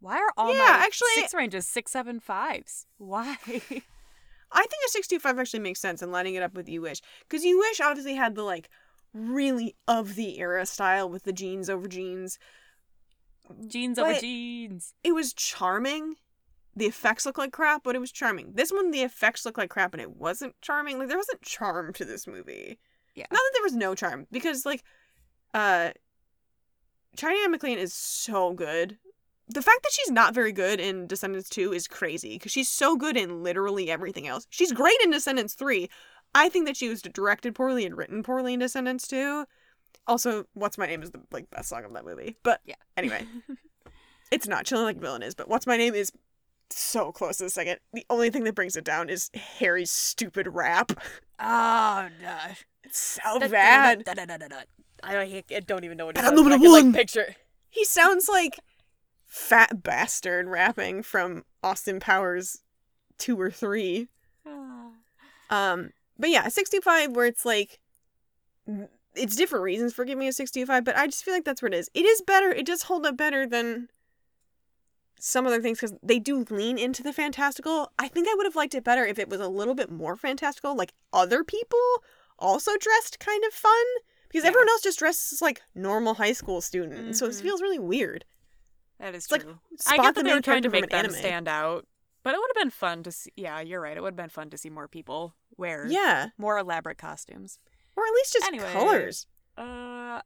[0.00, 2.86] Why are all Yeah, my actually- six ranges six seven fives?
[2.98, 3.36] Why?
[4.52, 7.00] I think a 625 actually makes sense and lining it up with You Wish.
[7.28, 8.68] Because You Wish obviously had the like
[9.12, 12.38] really of the era style with the jeans over jeans.
[13.66, 14.92] jeans over jeans.
[15.02, 16.16] It was charming.
[16.76, 18.52] The effects look like crap, but it was charming.
[18.54, 20.98] This one, the effects look like crap and it wasn't charming.
[20.98, 22.78] Like there wasn't charm to this movie.
[23.14, 23.24] Yeah.
[23.32, 24.84] Not that there was no charm, because like
[25.54, 25.90] uh
[27.16, 28.98] China McClain is so good.
[29.48, 32.96] The fact that she's not very good in Descendants 2 is crazy because she's so
[32.96, 34.46] good in literally everything else.
[34.50, 35.88] She's great in Descendants 3.
[36.34, 39.44] I think that she was directed poorly and written poorly in Descendants 2.
[40.08, 42.36] Also, What's My Name is the like best song of that movie.
[42.42, 42.74] But Yeah.
[42.96, 43.24] anyway,
[44.32, 46.10] it's not Chilling Like Villain is, but What's My Name is
[46.70, 47.78] so close to the second.
[47.92, 50.90] The only thing that brings it down is Harry's stupid rap.
[51.38, 52.66] oh gosh.
[52.82, 54.02] It's so bad.
[55.02, 55.16] I,
[55.52, 56.30] I don't even know what it Bad is.
[56.30, 57.34] but number I can, like, picture.
[57.68, 58.58] He sounds like
[59.36, 62.62] fat bastard rapping from Austin Powers
[63.18, 64.08] 2 or 3.
[65.48, 67.78] Um, but yeah, 65 where it's like
[69.14, 71.72] it's different reasons for giving me a 65, but I just feel like that's what
[71.72, 71.88] it is.
[71.94, 72.50] It is better.
[72.50, 73.88] It does hold up better than
[75.20, 77.92] some other things because they do lean into the fantastical.
[77.96, 80.16] I think I would have liked it better if it was a little bit more
[80.16, 81.78] fantastical, like other people
[82.40, 83.84] also dressed kind of fun.
[84.28, 84.48] Because Yeah.
[84.48, 87.42] everyone else just dresses like normal high school students, so it Mhm.
[87.42, 88.24] feels really weird.
[88.98, 89.58] That is It's like true.
[89.76, 91.12] Spot I get the that they main were trying to make them anime.
[91.14, 91.86] stand out,
[92.22, 93.30] but it would have been fun to see.
[93.36, 93.96] Yeah, you're right.
[93.96, 97.58] It would have been fun to see more people wear Yeah, more elaborate costumes.
[97.94, 98.72] or at least just Anyway.
[98.72, 99.26] colors.
[99.58, 100.20] Uh,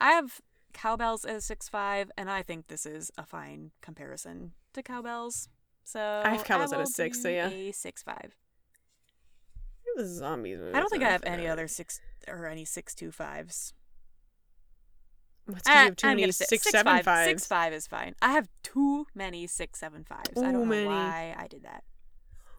[0.00, 0.40] I have
[0.72, 5.02] Cow Belles as six five, and I think this is a fine comparison to Cow
[5.02, 5.48] Belles.
[5.84, 7.48] So I have Cow Belles at a six, so yeah.
[7.48, 8.34] a six five.
[9.86, 10.58] It was zombies.
[10.74, 13.72] I don't think I have any other six or any six two fives.
[15.46, 17.04] What's Uh, you have too I'm many six, six seven five.
[17.04, 17.28] fives?
[17.30, 18.14] Six five is fine.
[18.20, 20.36] I have too many six seven fives.
[20.36, 20.86] I don't know many.
[20.86, 21.84] why I did that.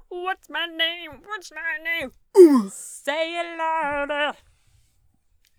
[0.10, 1.22] What's my name?
[1.26, 2.70] What's my name?
[2.72, 4.38] Say it louder.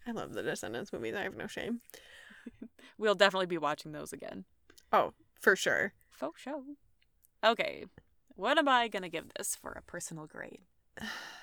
[0.07, 1.15] I love the Descendants movies.
[1.15, 1.81] I have no shame.
[2.97, 4.45] We'll definitely be watching those again.
[4.93, 5.93] Oh, for sure.
[6.11, 6.65] Faux show.
[7.45, 7.85] Okay,
[8.35, 10.61] what am I gonna give this for a personal grade?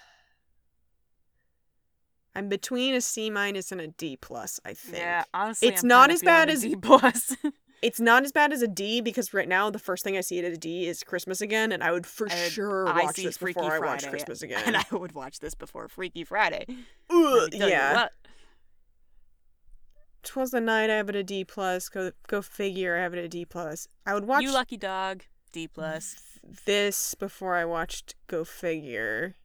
[2.35, 4.59] I'm between a C minus and a D plus.
[4.65, 7.35] I think Yeah, honestly, It's I'm not as bad as- D plus.
[7.81, 10.39] it's not as bad as a D because right now the first thing I see
[10.39, 13.37] at a D is Christmas again, and I would for And sure I watch this
[13.37, 14.63] Freaky before I watch Christmas again.
[14.65, 16.65] and I would watch this before Freaky Friday.
[16.69, 16.77] Ugh,
[17.09, 18.07] Let me tell you yeah.
[20.23, 20.89] Twas the night.
[20.89, 21.87] I have it a D plus.
[21.89, 22.97] Go go figure.
[22.97, 23.87] I have it a D plus.
[24.05, 25.23] I would watch You lucky dog.
[25.51, 26.15] D plus.
[26.65, 29.35] this before I watched Go Figure.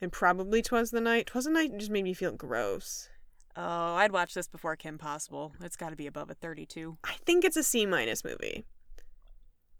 [0.00, 1.26] And probably Twas the Night.
[1.26, 3.08] Twas the Night just made me feel gross.
[3.56, 5.52] Oh, I'd watch this before Kim Possible.
[5.62, 6.98] It's got to be above a 32.
[7.04, 8.64] I think it's a C minus movie.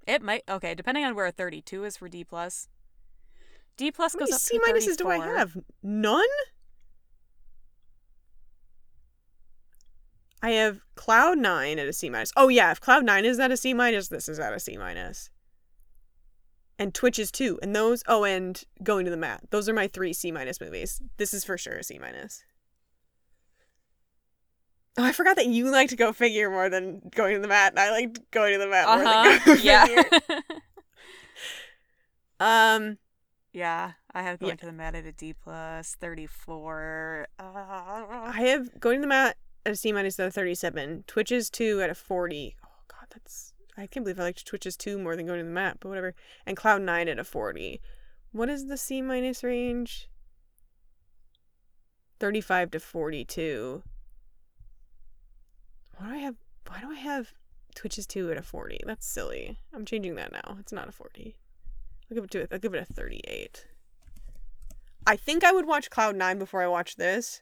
[0.06, 0.42] It might.
[0.48, 2.68] Okay, depending on where a 32 is for D plus.
[3.76, 5.56] D plus goes up C minuses do I have?
[5.82, 6.28] None?
[10.42, 12.32] I have Cloud Nine at a C minus.
[12.36, 14.76] Oh yeah, if Cloud Nine is at a C minus, this is at a C
[14.76, 15.30] minus.
[16.80, 18.02] And Twitches two, and those.
[18.08, 19.42] Oh, and Going to the Mat.
[19.50, 21.00] Those are my three C minus movies.
[21.18, 22.42] This is for sure a C minus.
[24.98, 27.72] Oh, I forgot that you like to go figure more than going to the mat.
[27.72, 29.40] and I like going to the mat more than Uh-huh.
[29.46, 29.84] go Yeah.
[29.86, 30.20] figure.
[32.40, 32.96] Um,
[33.52, 34.56] yeah, I have going Yeah.
[34.56, 37.26] to the mat at a D plus 34.
[37.38, 41.04] Uh, I have going to the mat at a C minus at a 37.
[41.06, 42.56] Twitches 2 at a 40.
[42.64, 43.49] Oh, God, that's.
[43.80, 46.14] I can't believe I liked Twitches 2 more than going to the mat, but whatever.
[46.44, 47.80] And Cloud 9 at a 40.
[48.32, 50.08] What is the C minus range?
[52.18, 53.82] 35 to 42.
[55.96, 56.36] Why do I have.
[56.66, 57.32] Why do I have
[57.74, 58.80] Twitches 2 at a 40?
[58.86, 59.58] That's silly.
[59.74, 60.56] I'm changing that now.
[60.60, 61.36] It's not a 40.
[62.10, 62.48] I'll give it to it.
[62.52, 63.66] I'll give it a 38.
[65.06, 67.40] I think I would watch Cloud 9 before I watch this.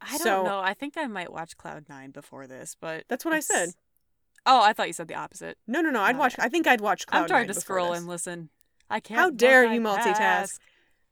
[0.00, 0.60] I don't So- know.
[0.60, 3.74] I think I might watch Cloud Nine before this, but That's what I said.
[4.46, 5.58] Oh, I thought you said the opposite.
[5.66, 6.00] No, no, no.
[6.00, 6.34] I'd watch.
[6.38, 8.48] I think I'd watch Cloud I'm trying 9 to scroll and listen.
[8.88, 9.20] I can't.
[9.20, 10.58] How dare you multitask?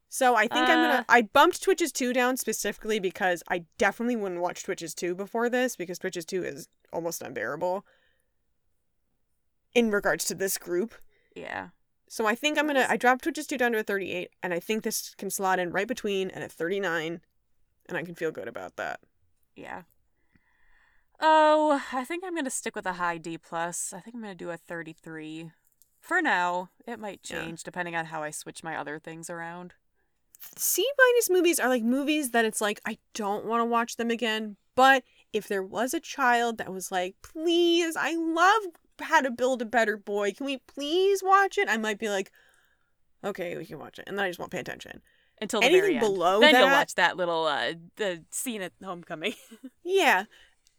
[0.08, 0.82] So I think I'm Uh.
[0.92, 1.04] gonna.
[1.08, 5.76] I bumped Twitches two down specifically because I definitely wouldn't watch Twitches two before this
[5.76, 7.84] because Twitches two is almost unbearable.
[9.74, 10.94] In regards to this group,
[11.34, 11.68] Yeah.
[12.08, 12.86] so I think I'm gonna.
[12.88, 15.70] I dropped Twitches two down to a 38, and I think this can slot in
[15.70, 17.20] right between and a 39,
[17.86, 19.00] and I can feel good about that.
[19.54, 19.82] Yeah.
[21.20, 23.92] Oh, I think I'm gonna stick with a high D plus.
[23.92, 25.50] I think I'm gonna do a 33.
[26.00, 27.40] For now, it might Yeah.
[27.42, 29.74] change depending on how I switch my other things around.
[30.56, 34.10] C minus movies are like movies that it's like I don't want to watch them
[34.10, 35.02] again, but
[35.32, 38.62] if there was a child that was like, please, I love
[39.00, 40.32] how to build a better boy.
[40.32, 41.68] Can we please watch it?
[41.68, 42.30] I might be like,
[43.24, 45.02] okay, we can watch it, and then I just won't pay attention.
[45.40, 46.00] Until the Anything very end.
[46.00, 49.34] below then you'll watch that little uh the scene at homecoming.
[49.84, 50.24] Yeah,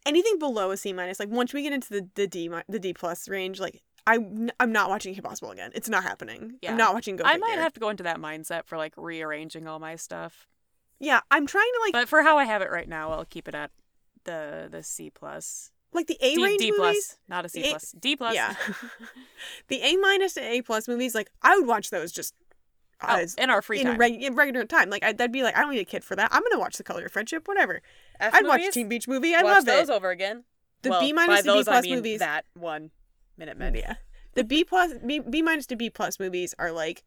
[0.05, 2.93] anything below a C minus, like once we get into the the D the D
[2.93, 4.17] plus range, like I
[4.59, 5.71] I'm not watching Kim Possible again.
[5.75, 6.57] It's not happening.
[6.61, 6.71] Yeah.
[6.71, 9.67] I'm not watching Go I might have to go into that mindset for like rearranging
[9.67, 10.47] all my stuff.
[10.99, 13.47] Yeah, I'm trying to like But for how I have it right now, I'll keep
[13.47, 13.71] it at
[14.25, 15.71] the the C plus.
[15.93, 16.77] like the A D, range D movies.
[16.79, 17.91] plus, not a C plus.
[17.99, 18.35] D plus.
[18.35, 18.55] Yeah.
[19.67, 22.33] the A minus to A plus movies, like I would watch those just
[23.01, 23.97] Oh, in our free in time.
[23.97, 24.89] reg- in regular time.
[24.89, 26.27] Like I, that'd be like I don't need a kid for that.
[26.33, 27.81] I'm gonna watch The Color of Friendship, whatever.
[28.19, 28.73] F I'd watch movies?
[28.73, 29.33] Teen Beach Movie.
[29.35, 29.93] I Watch love those it.
[29.93, 30.43] over again.
[30.81, 32.19] The Well, B minus to B those, I plus mean movies.
[32.19, 32.91] That one
[33.37, 33.73] minute men.
[33.75, 33.95] Yeah.
[34.35, 37.03] The B plus B, B minus to B plus movies are like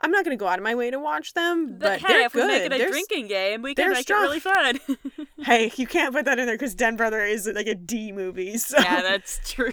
[0.00, 2.32] I'm not gonna go out of my way to watch them, but, hey, they're if
[2.32, 2.42] good.
[2.42, 4.78] we make it a They're drinking game, we can make it really fun.
[5.42, 8.58] Hey, you can't put that in there because Den Brother is like a D movie,
[8.58, 9.72] so yeah, that's true.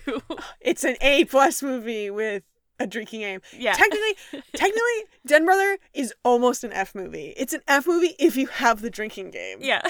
[0.61, 2.43] it's an A plus movie with
[2.79, 3.41] a drinking game.
[3.57, 3.73] yeah.
[3.73, 4.15] Technically,
[4.53, 4.81] technically,
[5.25, 7.33] Den Brother is almost an F movie.
[7.37, 9.57] It's an F movie if you have the drinking game.
[9.61, 9.81] yeah.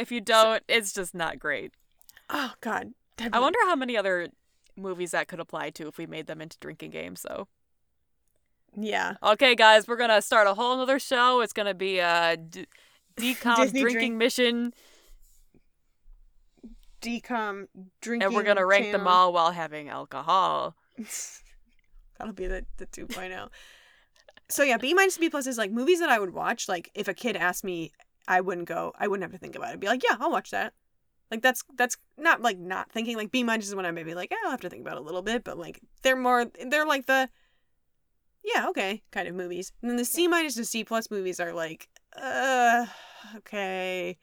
[0.00, 1.72] If you don't, it's just not great.
[2.28, 2.92] Oh God.
[3.32, 4.28] I wonder how many other
[4.76, 7.20] movies that could apply to if we made them into drinking games.
[7.20, 7.48] So,
[8.76, 9.16] Yeah.
[9.22, 11.40] okay, guys, we're gonna start a whole other show.
[11.42, 12.66] It's gonna be a d-
[13.16, 14.72] decom drinking drink- mission,
[17.02, 17.66] Decom
[18.00, 18.26] drinking.
[18.26, 20.76] and we're gonna rank them all while having alcohol.
[22.18, 23.48] That'll be the the 2.0.
[24.48, 26.68] so yeah, B minus B plus is like movies that I would watch.
[26.68, 27.92] Like if a kid asked me,
[28.28, 28.92] I wouldn't go.
[28.98, 29.72] I wouldn't have to think about it.
[29.72, 30.72] I'd be like, yeah, I'll watch that.
[31.30, 33.16] Like that's that's not like not thinking.
[33.16, 35.02] Like B minus is when I maybe like, yeah, I'll have to think about it
[35.02, 35.44] a little bit.
[35.44, 37.28] But like they're more they're like the
[38.44, 39.72] yeah okay kind of movies.
[39.80, 42.86] And then the C minus to C plus movies are like, uh,
[43.36, 44.16] okay.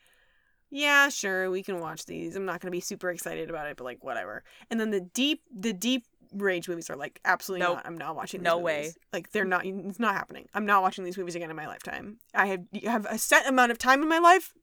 [0.70, 2.36] Yeah, sure, we can watch these.
[2.36, 4.44] I'm not gonna be super excited about it, but like whatever.
[4.70, 7.78] And then the deep, the deep rage movies are like absolutely Nope.
[7.78, 7.86] not.
[7.88, 8.42] I'm not watching.
[8.42, 8.66] These No movies.
[8.66, 8.92] way.
[9.14, 9.66] Like they're not.
[9.66, 10.48] It's not happening.
[10.54, 12.18] I'm not watching these movies again in my lifetime.
[12.34, 14.54] I have you have a set amount of time in my life.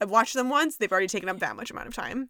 [0.00, 0.76] I've watched them once.
[0.76, 2.28] They've already taken up that much amount of time.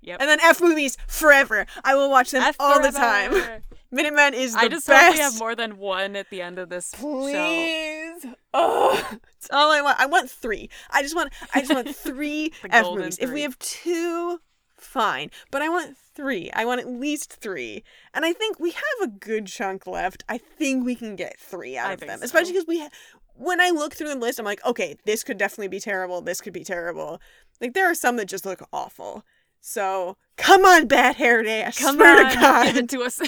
[0.00, 0.20] Yep.
[0.20, 1.66] And then F movies forever.
[1.84, 3.32] I will watch them F all the time.
[3.32, 3.60] forever.
[3.90, 5.04] Minutemen is the I just best.
[5.06, 6.98] hope we have more than one at the end of this show.
[6.98, 8.26] Please.
[8.54, 9.98] Oh, it's all I want.
[10.00, 10.70] I want three.
[10.90, 11.32] I just want.
[11.54, 13.18] I just want three F movies.
[13.20, 14.40] If we have two,
[14.76, 15.30] fine.
[15.50, 16.50] But I want three.
[16.52, 17.82] I want at least three.
[18.14, 20.24] And I think we have a good chunk left.
[20.28, 22.24] I think we can get three out I of them, so.
[22.24, 22.80] especially because we.
[22.80, 22.90] Ha-
[23.38, 26.22] when I look through the list, I'm like, okay, this could definitely be terrible.
[26.22, 27.20] This could be terrible.
[27.60, 29.24] Like there are some that just look awful.
[29.60, 31.64] So come on, Bad Hair Day.
[31.64, 32.66] I Come swear on, to God.
[32.66, 33.20] give it to us.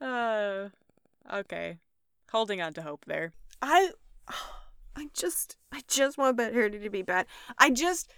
[0.00, 0.68] uh,
[1.32, 1.78] okay,
[2.30, 3.32] holding on to hope there.
[3.60, 3.90] I
[4.96, 7.26] I just I just want Bad Hair Day to be bad.
[7.58, 8.10] I just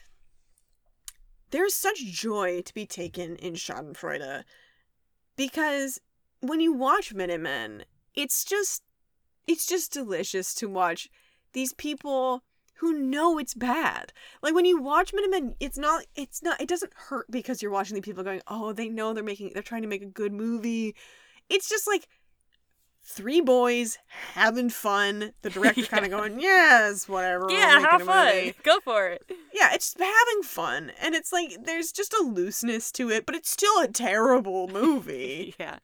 [1.52, 4.42] there's such joy to be taken in Schadenfreude
[5.36, 6.00] because
[6.40, 7.84] when you watch Minutemen,
[8.14, 8.82] it's just
[9.46, 11.08] it's just delicious to watch
[11.52, 12.42] these people
[12.76, 14.12] who know it's bad.
[14.42, 17.94] Like when you watch Minutemen, it's not it's not it doesn't hurt because you're watching
[17.94, 20.96] the people going, "Oh, they know they're making they're trying to make a good movie."
[21.48, 22.08] It's just like
[23.04, 23.98] three boys
[24.34, 25.32] having fun.
[25.42, 28.34] The director kind of going, "Yes, whatever." Yeah, have fun.
[28.34, 29.22] movie." Go for it.
[29.52, 33.50] Yeah, it's having fun, and it's like there's just a looseness to it, but it's
[33.50, 35.54] still a terrible movie.
[35.58, 35.78] yeah,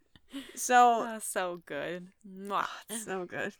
[0.55, 2.09] so oh, so good.
[2.27, 2.67] Mwah.
[2.89, 3.53] it's so good.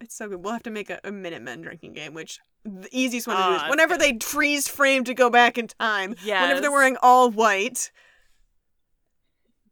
[0.00, 0.42] It's so good.
[0.44, 3.48] We'll have to make a, a Minutemen drinking game, which the easiest one to do
[3.48, 6.16] Ah, is whenever they freeze frame to go back in time.
[6.24, 7.90] Whenever they're wearing all white.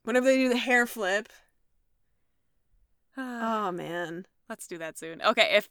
[0.05, 1.29] Whenever they do the hair flip.
[3.17, 4.27] Ah, oh man.
[4.49, 5.23] Let's do that soon.
[5.23, 5.69] Okay, if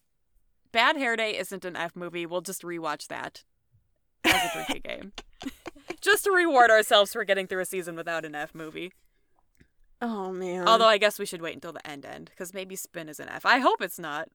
[0.72, 3.44] Bad Hair Day isn't an F movie, we'll just rewatch that
[4.24, 5.12] as a drinking game.
[6.02, 8.92] Just to reward ourselves for getting through a season without an F movie.
[10.02, 10.68] Oh man.
[10.68, 13.30] Although I guess we should wait until the end end, because maybe Spin is an
[13.30, 13.46] F.
[13.46, 14.30] I hope it's not.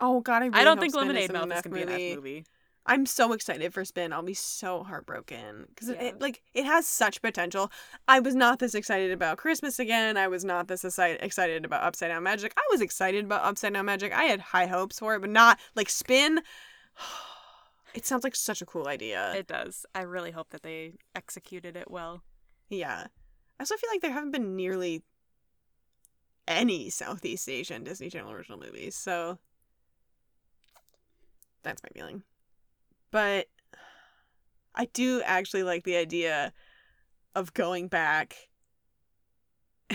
[0.00, 2.16] oh god, I, really I don't think Spin Lemonade Mouth is gonna be an F
[2.16, 2.44] movie.
[2.86, 4.12] I'm so excited for Spin.
[4.12, 6.02] I'll be so heartbroken because Yeah.
[6.02, 7.72] it like it has such potential.
[8.06, 10.16] I was not this excited about Christmas again.
[10.18, 12.52] I was not this exci- excited about Upside Down Magic.
[12.58, 14.12] I was excited about Upside Down Magic.
[14.12, 16.40] I had high hopes for it, but not like Spin.
[17.94, 19.32] It sounds like such a cool idea.
[19.36, 19.86] It does.
[19.94, 22.24] I really hope that they executed it well.
[22.68, 23.06] yeah.
[23.06, 25.04] I also feel like there haven't been nearly
[26.48, 29.38] any Southeast Asian Disney Channel original movies, so
[31.62, 32.24] that's my feeling.
[33.14, 33.46] But
[34.74, 36.52] I do actually like the idea
[37.36, 38.34] of going back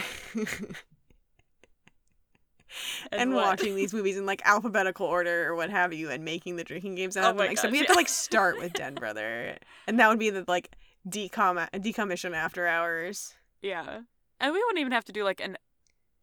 [3.12, 3.44] and, what?
[3.44, 6.96] watching these movies in like alphabetical order or what have you and making the drinking
[6.96, 7.52] games oh out Oh of them.
[7.52, 9.58] Except we have to like start with Den Brother.
[9.86, 10.74] And that would be the like
[11.06, 13.34] decom decommission after hours.
[13.62, 14.00] Yeah.
[14.40, 15.58] And we wouldn't even have to do like an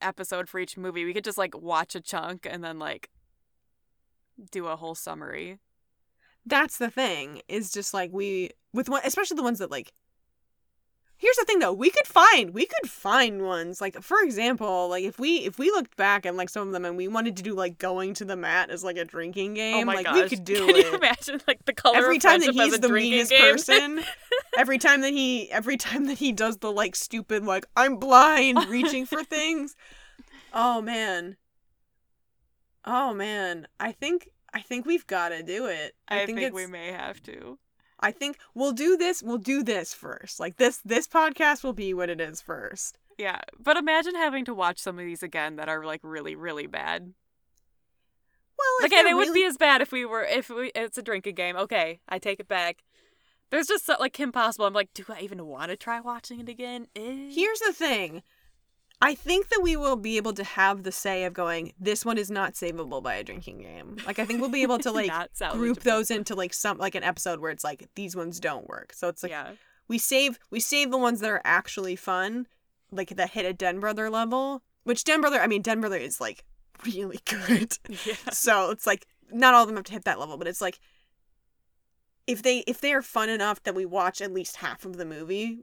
[0.01, 1.05] episode for each movie.
[1.05, 3.11] We could just like watch a chunk and then like
[4.51, 5.59] do a whole summary.
[6.47, 9.93] That's the thing, is just like we with one especially the ones that like
[11.19, 15.03] Here's the thing though, we could find we could find ones like for example, like
[15.03, 17.43] if we if we looked back and like some of them and we wanted to
[17.43, 20.05] do like going to the mat as like a drinking oh game, oh my like
[20.05, 20.15] gosh.
[20.15, 20.85] we could do Can it.
[20.85, 23.41] you imagine like the color every time that he's the meanest game?
[23.41, 24.05] person
[24.59, 28.63] every time that he every time that he does the like stupid like i'm blind
[28.69, 29.75] reaching for things
[30.53, 31.37] oh man
[32.85, 36.67] oh man i think i think we've got to do it I, think, it's we
[36.67, 37.59] may have to.
[38.01, 41.93] i think we'll do this we'll do this first like this this podcast will be
[41.95, 43.41] what it is first Yeah.
[43.59, 47.15] But imagine having to watch some of these again that are like really, really bad.
[48.59, 50.99] well Okay, they they're would really- be as bad if we were if we it's
[50.99, 51.57] a drinking game.
[51.57, 52.83] Okay, I take it back.
[53.51, 54.67] There's just so, like Kim Possible.
[54.67, 56.89] I'm like, do I even want to try watching it again?
[56.97, 57.31] Eh.
[57.33, 58.23] Here's the thing.
[59.03, 62.17] I think that we will be able to have the say of going, this one
[62.17, 63.99] is not savable by a drinking game.
[64.07, 65.11] Like I think we'll be able to like
[65.53, 68.95] group those into like some like an episode where it's like these ones don't work.
[68.95, 69.53] So it's like yeah.
[69.89, 72.47] we save we save the ones that are actually fun,
[72.91, 74.63] like that hit a Den Brother level.
[74.85, 76.45] Which Den Brother, I mean Den Brother is like
[76.87, 77.77] really good.
[77.89, 78.15] Yeah.
[78.33, 80.81] so it's like not all of them have to hit that level, but it's like
[82.27, 85.05] if they if they are fun enough that we watch at least half of the
[85.05, 85.59] movie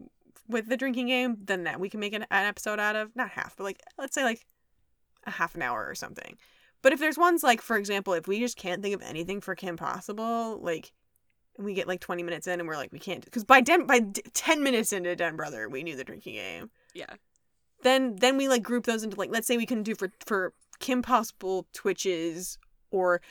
[0.48, 3.30] with the drinking game, then that we can make an, an episode out of not
[3.30, 4.46] half, but like let's say like
[5.26, 6.38] a half an hour or something.
[6.82, 9.56] But if there's ones like, for example, if we just can't think of anything for
[9.56, 10.92] Kim Possible, like,
[11.56, 13.88] and we get like 20 minutes in and we're like, we can't, because by Den,
[13.88, 16.70] by d- 10 minutes into Den Brother, we knew the drinking game.
[16.94, 17.14] Yeah.
[17.84, 20.54] Then, then we like group those into like, let's say we can do for for
[20.80, 22.58] Kim Possible Twitches
[22.92, 23.22] or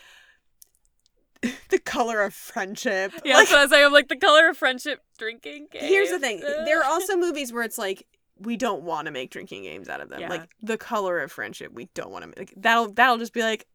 [1.71, 3.13] the color of friendship.
[3.25, 3.85] Yeah, Like, that's what I was saying.
[3.87, 5.83] I'm like the color of friendship drinking game.
[5.83, 8.07] here's the thing: there are also movies where it's like
[8.39, 10.21] we don't want to make drinking games out of them.
[10.21, 10.29] Yeah.
[10.29, 12.53] Like the color of friendship, we don't want to make.
[12.57, 13.67] That'll that'll just be like,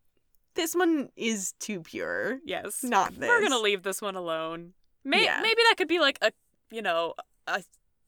[0.55, 2.39] this one is too pure.
[2.45, 2.83] yes.
[2.83, 3.27] Not this.
[3.27, 4.73] We're gonna leave this one alone.
[5.03, 5.39] May- Yeah.
[5.41, 6.31] Maybe that could be like a
[6.71, 7.13] you know
[7.47, 7.63] a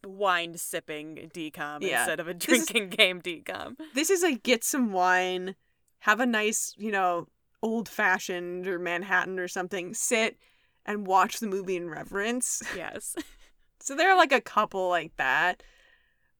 [0.05, 1.99] wine sipping decom Yeah.
[1.99, 3.75] instead of a is- drinking game decom.
[3.93, 5.55] This is like get some wine,
[5.99, 7.27] have a nice, you know,
[7.61, 9.93] old fashioned or Manhattan or something.
[9.93, 10.37] Sit
[10.85, 12.61] and watch the movie in reverence.
[12.75, 13.15] Yes.
[13.81, 15.63] So there are like a couple like that.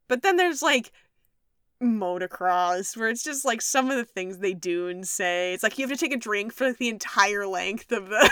[0.08, 0.92] But then there's like
[1.82, 5.54] motocross where it's just like some of the things they do and say.
[5.54, 8.30] It's like you have to take a drink for like, the entire length of the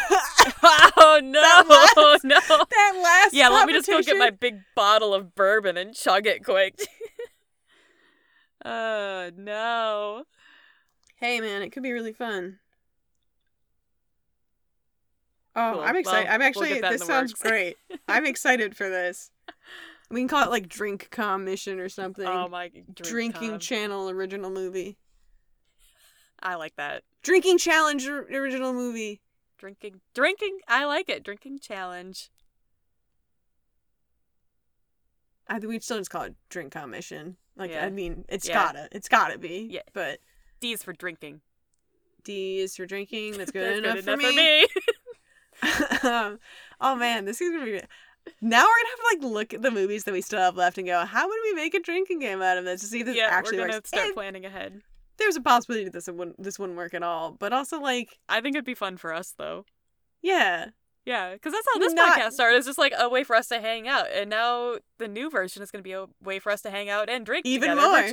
[0.98, 2.40] oh no, last- no.
[2.40, 6.28] that last Yeah, let me just go get my big bottle of bourbon and chug
[6.28, 6.78] it quick.
[8.66, 10.24] uh no.
[11.16, 12.60] Hey man, it could be really fun.
[15.60, 15.82] Oh, Cool.
[15.82, 16.26] I'm excited.
[16.26, 17.42] Well, I'm we'll actually in this sounds works.
[17.42, 17.78] great.
[18.08, 19.32] I'm excited for this.
[20.10, 22.26] We can call it like Drink Com Mission or something.
[22.26, 23.60] Oh my drink Drinking com.
[23.60, 24.96] Channel original movie.
[26.42, 27.04] I like that.
[27.24, 29.20] Drinking Challenge original movie.
[29.58, 31.26] Drinking drinking I like it.
[31.26, 32.30] Drinking challenge.
[35.50, 37.36] I think we'd still just call it Drink Com Mission.
[37.58, 37.86] Like Yeah.
[37.86, 38.54] I mean, it's Yeah.
[38.54, 39.68] gotta, it's gotta be.
[39.70, 39.82] Yeah.
[39.92, 40.20] But
[40.62, 41.42] D is for drinking.
[42.24, 43.38] D is for drinking.
[43.38, 44.68] That's good, That's enough, good for enough me.
[46.08, 46.40] um,
[46.82, 47.82] oh man, this is gonna be.
[48.42, 50.78] Now we're gonna have to like look at the movies that we still have left
[50.78, 53.06] and go, how would we make a drinking game out of this to see if
[53.06, 53.90] this yeah, actually we're gonna works?
[53.90, 54.82] start And planning ahead.
[55.18, 58.42] there's a possibility that this wouldn't this wouldn't work at all, but also like, I
[58.42, 59.64] think it'd be fun for us though.
[60.22, 60.68] yeah,
[61.06, 62.58] Yeah, because that's how this Not- podcast started.
[62.58, 65.64] It's just like a way for us to hang out, and now the new version
[65.64, 68.04] is going to be a way for us to hang out and drink Even more.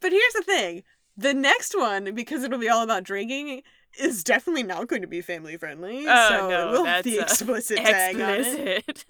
[0.00, 0.82] But here's the thing:
[1.14, 3.62] the next one, because it'll be all about drinking,
[3.98, 6.04] is definitely not going to be family friendly.
[6.08, 8.78] Oh, so no, it will that's, the uh, explicit tag on it.
[8.88, 9.04] Explicit.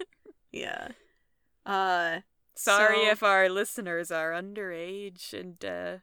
[0.51, 0.89] Yeah.
[1.65, 2.19] Uh,
[2.55, 5.97] Sorry So- if our listeners are underage and uh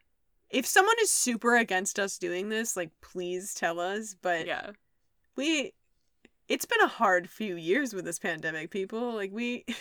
[0.50, 4.16] if someone is super against us doing this, like, please tell us.
[4.20, 4.70] But yeah.
[5.36, 5.72] we
[6.48, 9.14] it's been a hard few years with this pandemic, people.
[9.14, 9.64] Like we,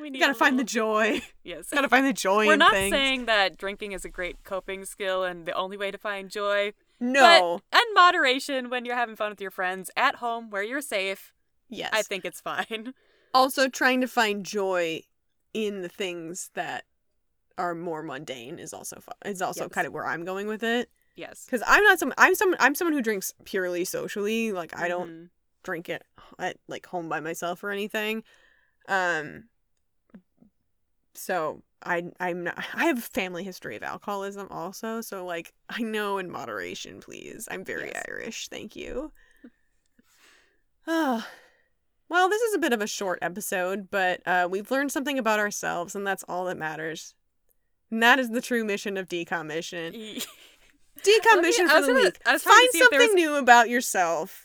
[0.00, 1.22] We gotta a find the joy.
[1.44, 1.68] yes.
[1.70, 2.92] gotta find the joy We're in not things.
[2.92, 6.72] saying that drinking is a great coping skill and the only way to find joy.
[7.12, 7.60] No.
[7.72, 11.32] And moderation when you're having fun with your friends at home where you're safe.
[11.68, 11.90] yes.
[11.92, 12.94] I think it's fine.
[13.34, 15.02] also trying to find joy
[15.52, 16.84] in the things that
[17.58, 19.14] are more mundane is also fun.
[19.24, 19.72] Is also Yes.
[19.72, 20.90] kind of where I'm going with it.
[21.16, 21.44] Yes.
[21.46, 22.12] Because I'm not some.
[22.18, 22.56] I'm some.
[22.58, 24.50] I'm someone who drinks purely socially.
[24.50, 25.30] Like I don't Mhm.
[25.62, 26.02] drink it
[26.38, 28.24] at like home by myself or anything.
[28.88, 29.44] Um.
[31.14, 32.58] So I I'm not.
[32.74, 35.00] I have a family history of alcoholism also.
[35.00, 37.48] So like I know in moderation, please.
[37.50, 38.04] I'm very Yes.
[38.08, 38.48] Irish.
[38.48, 39.12] Thank you.
[40.86, 41.26] Ah.
[42.08, 45.38] well, this is a bit of a short episode, but uh, we've learned something about
[45.40, 47.14] ourselves, and that's all that matters.
[47.90, 49.92] And that is the true mission of Decom Mission.
[49.94, 50.18] Y-
[51.02, 52.18] Decom Let me- for the gonna- week.
[52.26, 54.44] I was trying to Find see if there something was- new about yourself.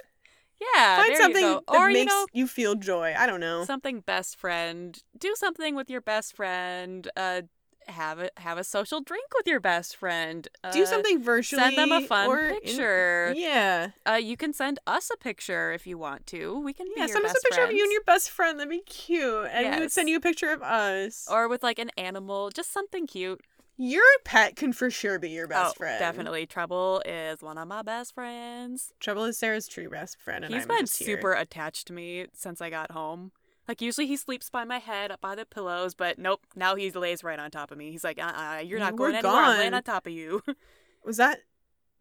[0.59, 0.97] Yeah.
[0.97, 3.13] Find something you that Or, makes you know, you feel joy.
[3.17, 3.63] I don't know.
[3.65, 5.01] something best friend.
[5.17, 7.09] Do something with your best friend.
[7.15, 7.43] Uh,
[7.87, 10.47] have a have a social drink with your best friend.
[10.63, 11.61] Uh, Do something virtually.
[11.63, 13.33] Send them a fun or in- picture.
[13.35, 13.91] yeah.
[14.07, 16.59] Uh, you can send us a picture if you want to.
[16.59, 18.59] We can be Yeah, send us a picture of you and your best friend.
[18.59, 19.47] That'd be cute.
[19.51, 21.25] And we would send you a picture of us.
[21.31, 23.41] or with like an animal, just something cute.
[23.81, 25.99] Your pet can for sure be your best oh, friend.
[25.99, 26.45] definitely.
[26.45, 28.91] Trouble is one of my best friends.
[28.99, 31.15] Trouble is Sarah's true best friend, and He's I'm been just here.
[31.15, 33.31] super attached to me since I got home.
[33.69, 36.41] Like usually he sleeps by my head, up by the pillows, but nope.
[36.57, 37.89] Now he lays right on top of me.
[37.91, 39.33] He's like, uh, uh you're not You going anywhere.
[39.33, 40.43] I'm laying on top of you.
[41.05, 41.39] Was that?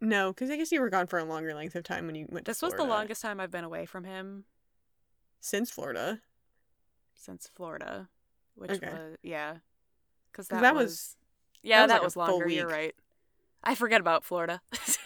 [0.01, 2.27] No, because I guess you were gone for a longer length of time when you
[2.29, 2.47] went.
[2.47, 4.45] to this was the longest time I've been away from him
[5.41, 6.21] since Florida.
[7.15, 8.09] since Florida,
[8.55, 8.91] which Okay.
[8.91, 9.57] was yeah,
[10.31, 11.17] because that, that was, was-
[11.63, 12.49] yeah, was that like was longer.
[12.49, 12.95] You're right.
[13.65, 14.61] I forget about Florida.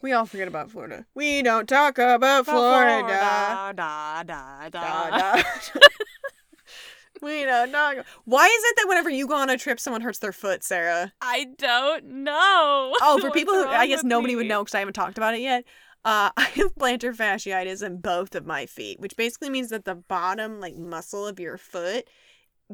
[0.00, 1.06] We all forget about Florida.
[1.14, 3.02] We don't talk about Florida.
[3.08, 5.42] da, da, da, Da,
[7.22, 8.06] we don't talk.
[8.24, 11.12] Why is it that whenever you go on a trip, someone hurts their foot, Sarah?
[11.20, 12.94] I don't know.
[13.02, 15.40] Oh, for people who I guess nobody would know because I haven't talked about it
[15.40, 15.64] yet.
[16.04, 19.96] Uh, I have plantar fasciitis in both of my feet, which basically means that the
[19.96, 22.08] bottom like muscle of your foot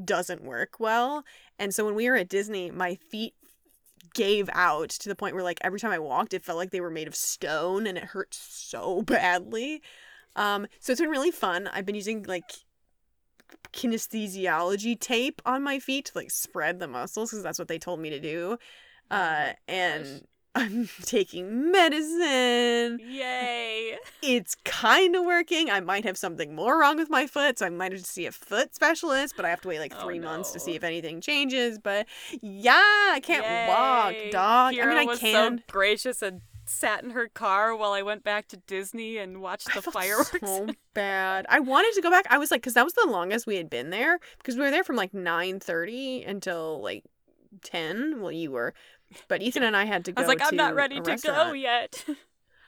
[0.02, 1.24] doesn't work well.
[1.58, 3.34] And so when we were at Disney, my feet
[4.14, 6.80] gave out to the point where like every time I walked, it felt like they
[6.80, 9.82] were made of stone and it hurt so badly.
[10.36, 11.68] Um, so it's been really fun.
[11.72, 12.52] I've been using like
[13.72, 18.00] kinesthesiology tape on my feet to like spread the muscles because that's what they told
[18.00, 18.58] me to do.
[19.10, 20.26] Oh Uh, and.
[20.54, 23.00] I'm taking medicine.
[23.02, 23.96] Yay!
[24.22, 25.70] It's kind of working.
[25.70, 28.26] I might have something more wrong with my foot, so I might have to see
[28.26, 30.84] a foot specialist, but I have to wait like Oh, three months to see if
[30.84, 31.78] anything changes.
[31.78, 32.06] But
[32.40, 34.30] yeah, I can't walk, Yay.
[34.30, 34.74] dog.
[34.78, 35.58] I mean, I was can.
[35.58, 39.74] so gracious and sat in her car while I went back to Disney and watched
[39.74, 40.30] the fireworks.
[40.40, 41.44] So bad.
[41.50, 42.26] I wanted to go back.
[42.30, 44.18] I was like, because that was the longest we had been there.
[44.38, 47.04] Because we were there from like nine thirty until like
[47.62, 48.20] ten.
[48.20, 48.74] Well, you were,
[49.28, 50.20] but Ethan and I had to go.
[50.20, 52.04] I was like, I'm not ready a to go yet.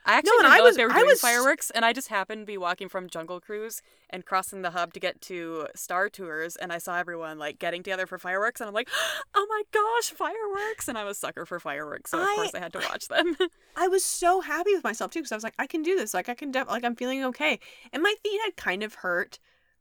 [0.09, 1.83] I actually and didn't I know was- that they were I doing was- fireworks, and
[1.83, 5.19] I just happened to be walking from Jungle Cruise and crossing the hub to get
[5.23, 8.87] to Star Tours, and I saw everyone like getting together for fireworks, and I'm like,
[9.35, 10.87] oh my gosh, fireworks!
[10.87, 13.35] And I'm a sucker for fireworks, so of I- course I had to watch them.
[13.75, 16.13] I was so happy with myself too because I was like, I can do this.
[16.13, 17.59] Like, I can, def- like, I'm feeling okay.
[17.91, 19.39] And my feet had kind of hurt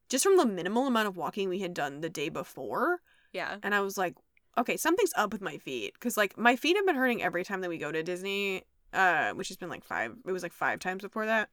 [0.09, 3.01] just from the minimal amount of walking we had done the day before.
[3.33, 3.59] yeah.
[3.63, 4.17] And I was like,
[4.59, 7.61] okay, something's up with my feet because like my feet have been hurting every time
[7.61, 10.15] that we go to Disney, uh, which has been like five.
[10.27, 11.49] It was like five times before that.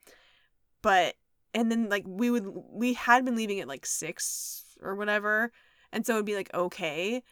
[0.82, 1.16] But
[1.54, 5.51] and then like we would we had been leaving at like six or whatever,
[5.91, 7.24] and so it'd be like okay.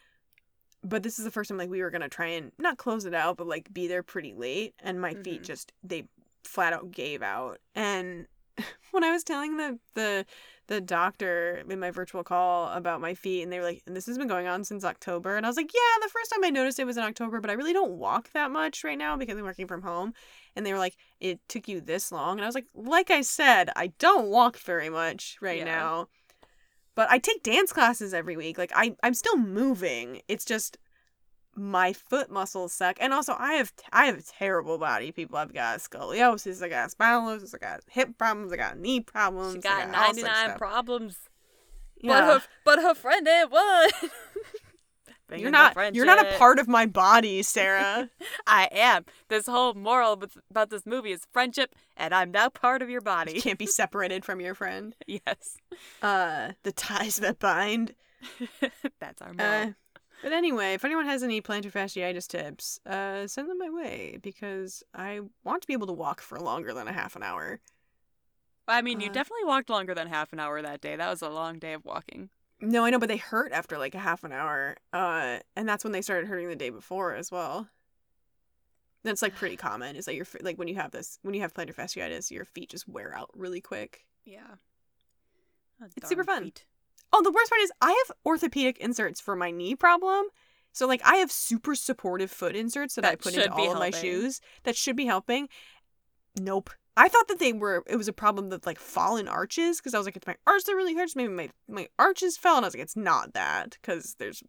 [0.84, 3.14] But this is the first time like we were gonna try and not close it
[3.14, 5.46] out, but like be there pretty late, and my feet Mhm.
[5.46, 6.08] just they
[6.44, 7.60] flat out gave out.
[7.76, 8.28] And
[8.92, 10.26] when I was telling the the
[10.68, 14.18] the doctor in my virtual call about my feet, and they were like, "This has
[14.18, 16.80] been going on since October," and I was like, "Yeah, the first time I noticed
[16.80, 19.44] it was in October, but I really don't walk that much right now because I'm
[19.44, 20.14] working from home."
[20.56, 23.22] And they were like, "It took you this long," and I was like, "Like I
[23.22, 25.66] said, I don't walk very much right Yeah.
[25.66, 26.08] now."
[26.96, 28.58] But I take dance classes every week.
[28.58, 30.22] Like I, I'm still moving.
[30.28, 30.78] It's just
[31.56, 35.12] my foot muscles suck, and also I have I have a terrible body.
[35.12, 39.54] People, I've got scoliosis, I got spondylosis, I got hip problems, I got knee problems.
[39.64, 41.18] She I got of 99 problems,
[42.02, 42.14] Yeah.
[42.14, 43.90] but her but her friend ain't one.
[45.34, 48.10] You're not you're not a part of my body, Sarah.
[48.48, 49.06] I am.
[49.30, 53.06] This whole moral about this movie is friendship, and I'm now part of your you
[53.06, 53.40] body.
[53.40, 54.94] can't be separated from your friend.
[55.08, 55.56] yes,
[56.02, 57.96] Uh, the ties that bind.
[59.00, 59.68] that's our moral.
[59.70, 59.72] Uh,
[60.22, 64.84] but anyway, if anyone has any plantar fasciitis tips, uh, send them my way because
[64.94, 67.60] I want to be able to walk for longer than a half an hour.
[68.68, 70.96] I mean, you Uh, definitely walked longer than half an hour that day.
[70.96, 72.30] That was a long day of walking.
[72.60, 74.78] No, I know, but they hurt after like a half an hour.
[74.94, 77.70] Uh, and that's when they started hurting the day before as well.
[79.04, 79.96] That's like pretty common.
[79.96, 82.70] Is that your like when you have this when you have plantar fasciitis, your feet
[82.70, 84.06] just wear out really quick.
[84.26, 84.56] Yeah.
[85.98, 86.52] It's super fun.
[87.14, 90.26] Oh, the worst part is I have orthopedic inserts for my knee problem.
[90.72, 93.92] So like I have super supportive foot inserts that, I put into all of my
[93.92, 95.50] shoes that should be helping.
[96.40, 96.70] Nope.
[96.98, 99.98] I thought that they were it was a problem with like fallen arches because I
[99.98, 102.68] was like it's my arch that really hurts maybe my my arches fell and I
[102.68, 104.44] was like it's not that because there's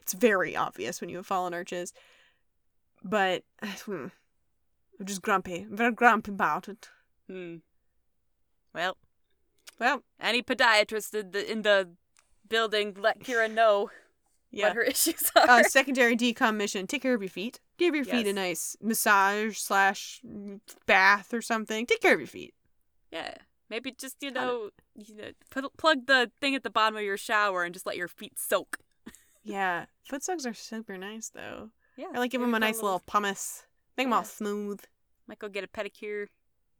[0.00, 1.92] it's very obvious when you have fallen arches.
[3.02, 4.06] But hmm,
[5.00, 5.66] I'm just grumpy.
[5.68, 6.88] I'm very grumpy about it.
[7.28, 7.56] Hmm.
[8.74, 8.96] Well,
[9.78, 11.90] Well, any podiatrist in the, in the
[12.48, 13.90] building, let Kira know
[14.50, 14.68] yeah.
[14.68, 15.48] what her issues are.
[15.48, 16.86] uh, secondary decom mission.
[16.86, 17.60] Take care of your feet.
[17.78, 20.22] Give your feet a nice massage slash
[20.86, 21.84] bath or something.
[21.86, 22.54] Take care of your feet.
[23.10, 23.34] yeah.
[23.68, 27.16] Maybe just, you know, you know put, plug the thing at the bottom of your
[27.16, 28.78] shower and just let your feet soak.
[29.42, 31.70] Yeah, foot soaks are super nice though.
[31.96, 32.06] Yeah.
[32.12, 33.62] I like give them a nice little pumice.
[33.96, 34.80] Make them all smooth.
[35.28, 36.26] Might go get a pedicure,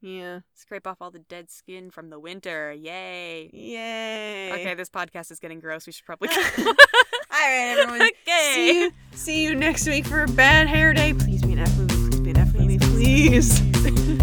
[0.00, 0.40] Yeah.
[0.54, 2.72] scrape off all the dead skin from the winter.
[2.72, 3.50] Yay.
[3.52, 4.52] Yay.
[4.52, 5.86] Okay, this podcast is getting gross.
[5.86, 6.28] We should probably.
[7.36, 8.02] All right, everyone.
[8.02, 8.52] okay.
[8.54, 8.90] See you.
[9.12, 11.12] See you next week for a bad hair day.
[11.12, 11.94] Please be an F movie.
[11.94, 12.78] Please be an F movie.
[12.78, 14.22] Please.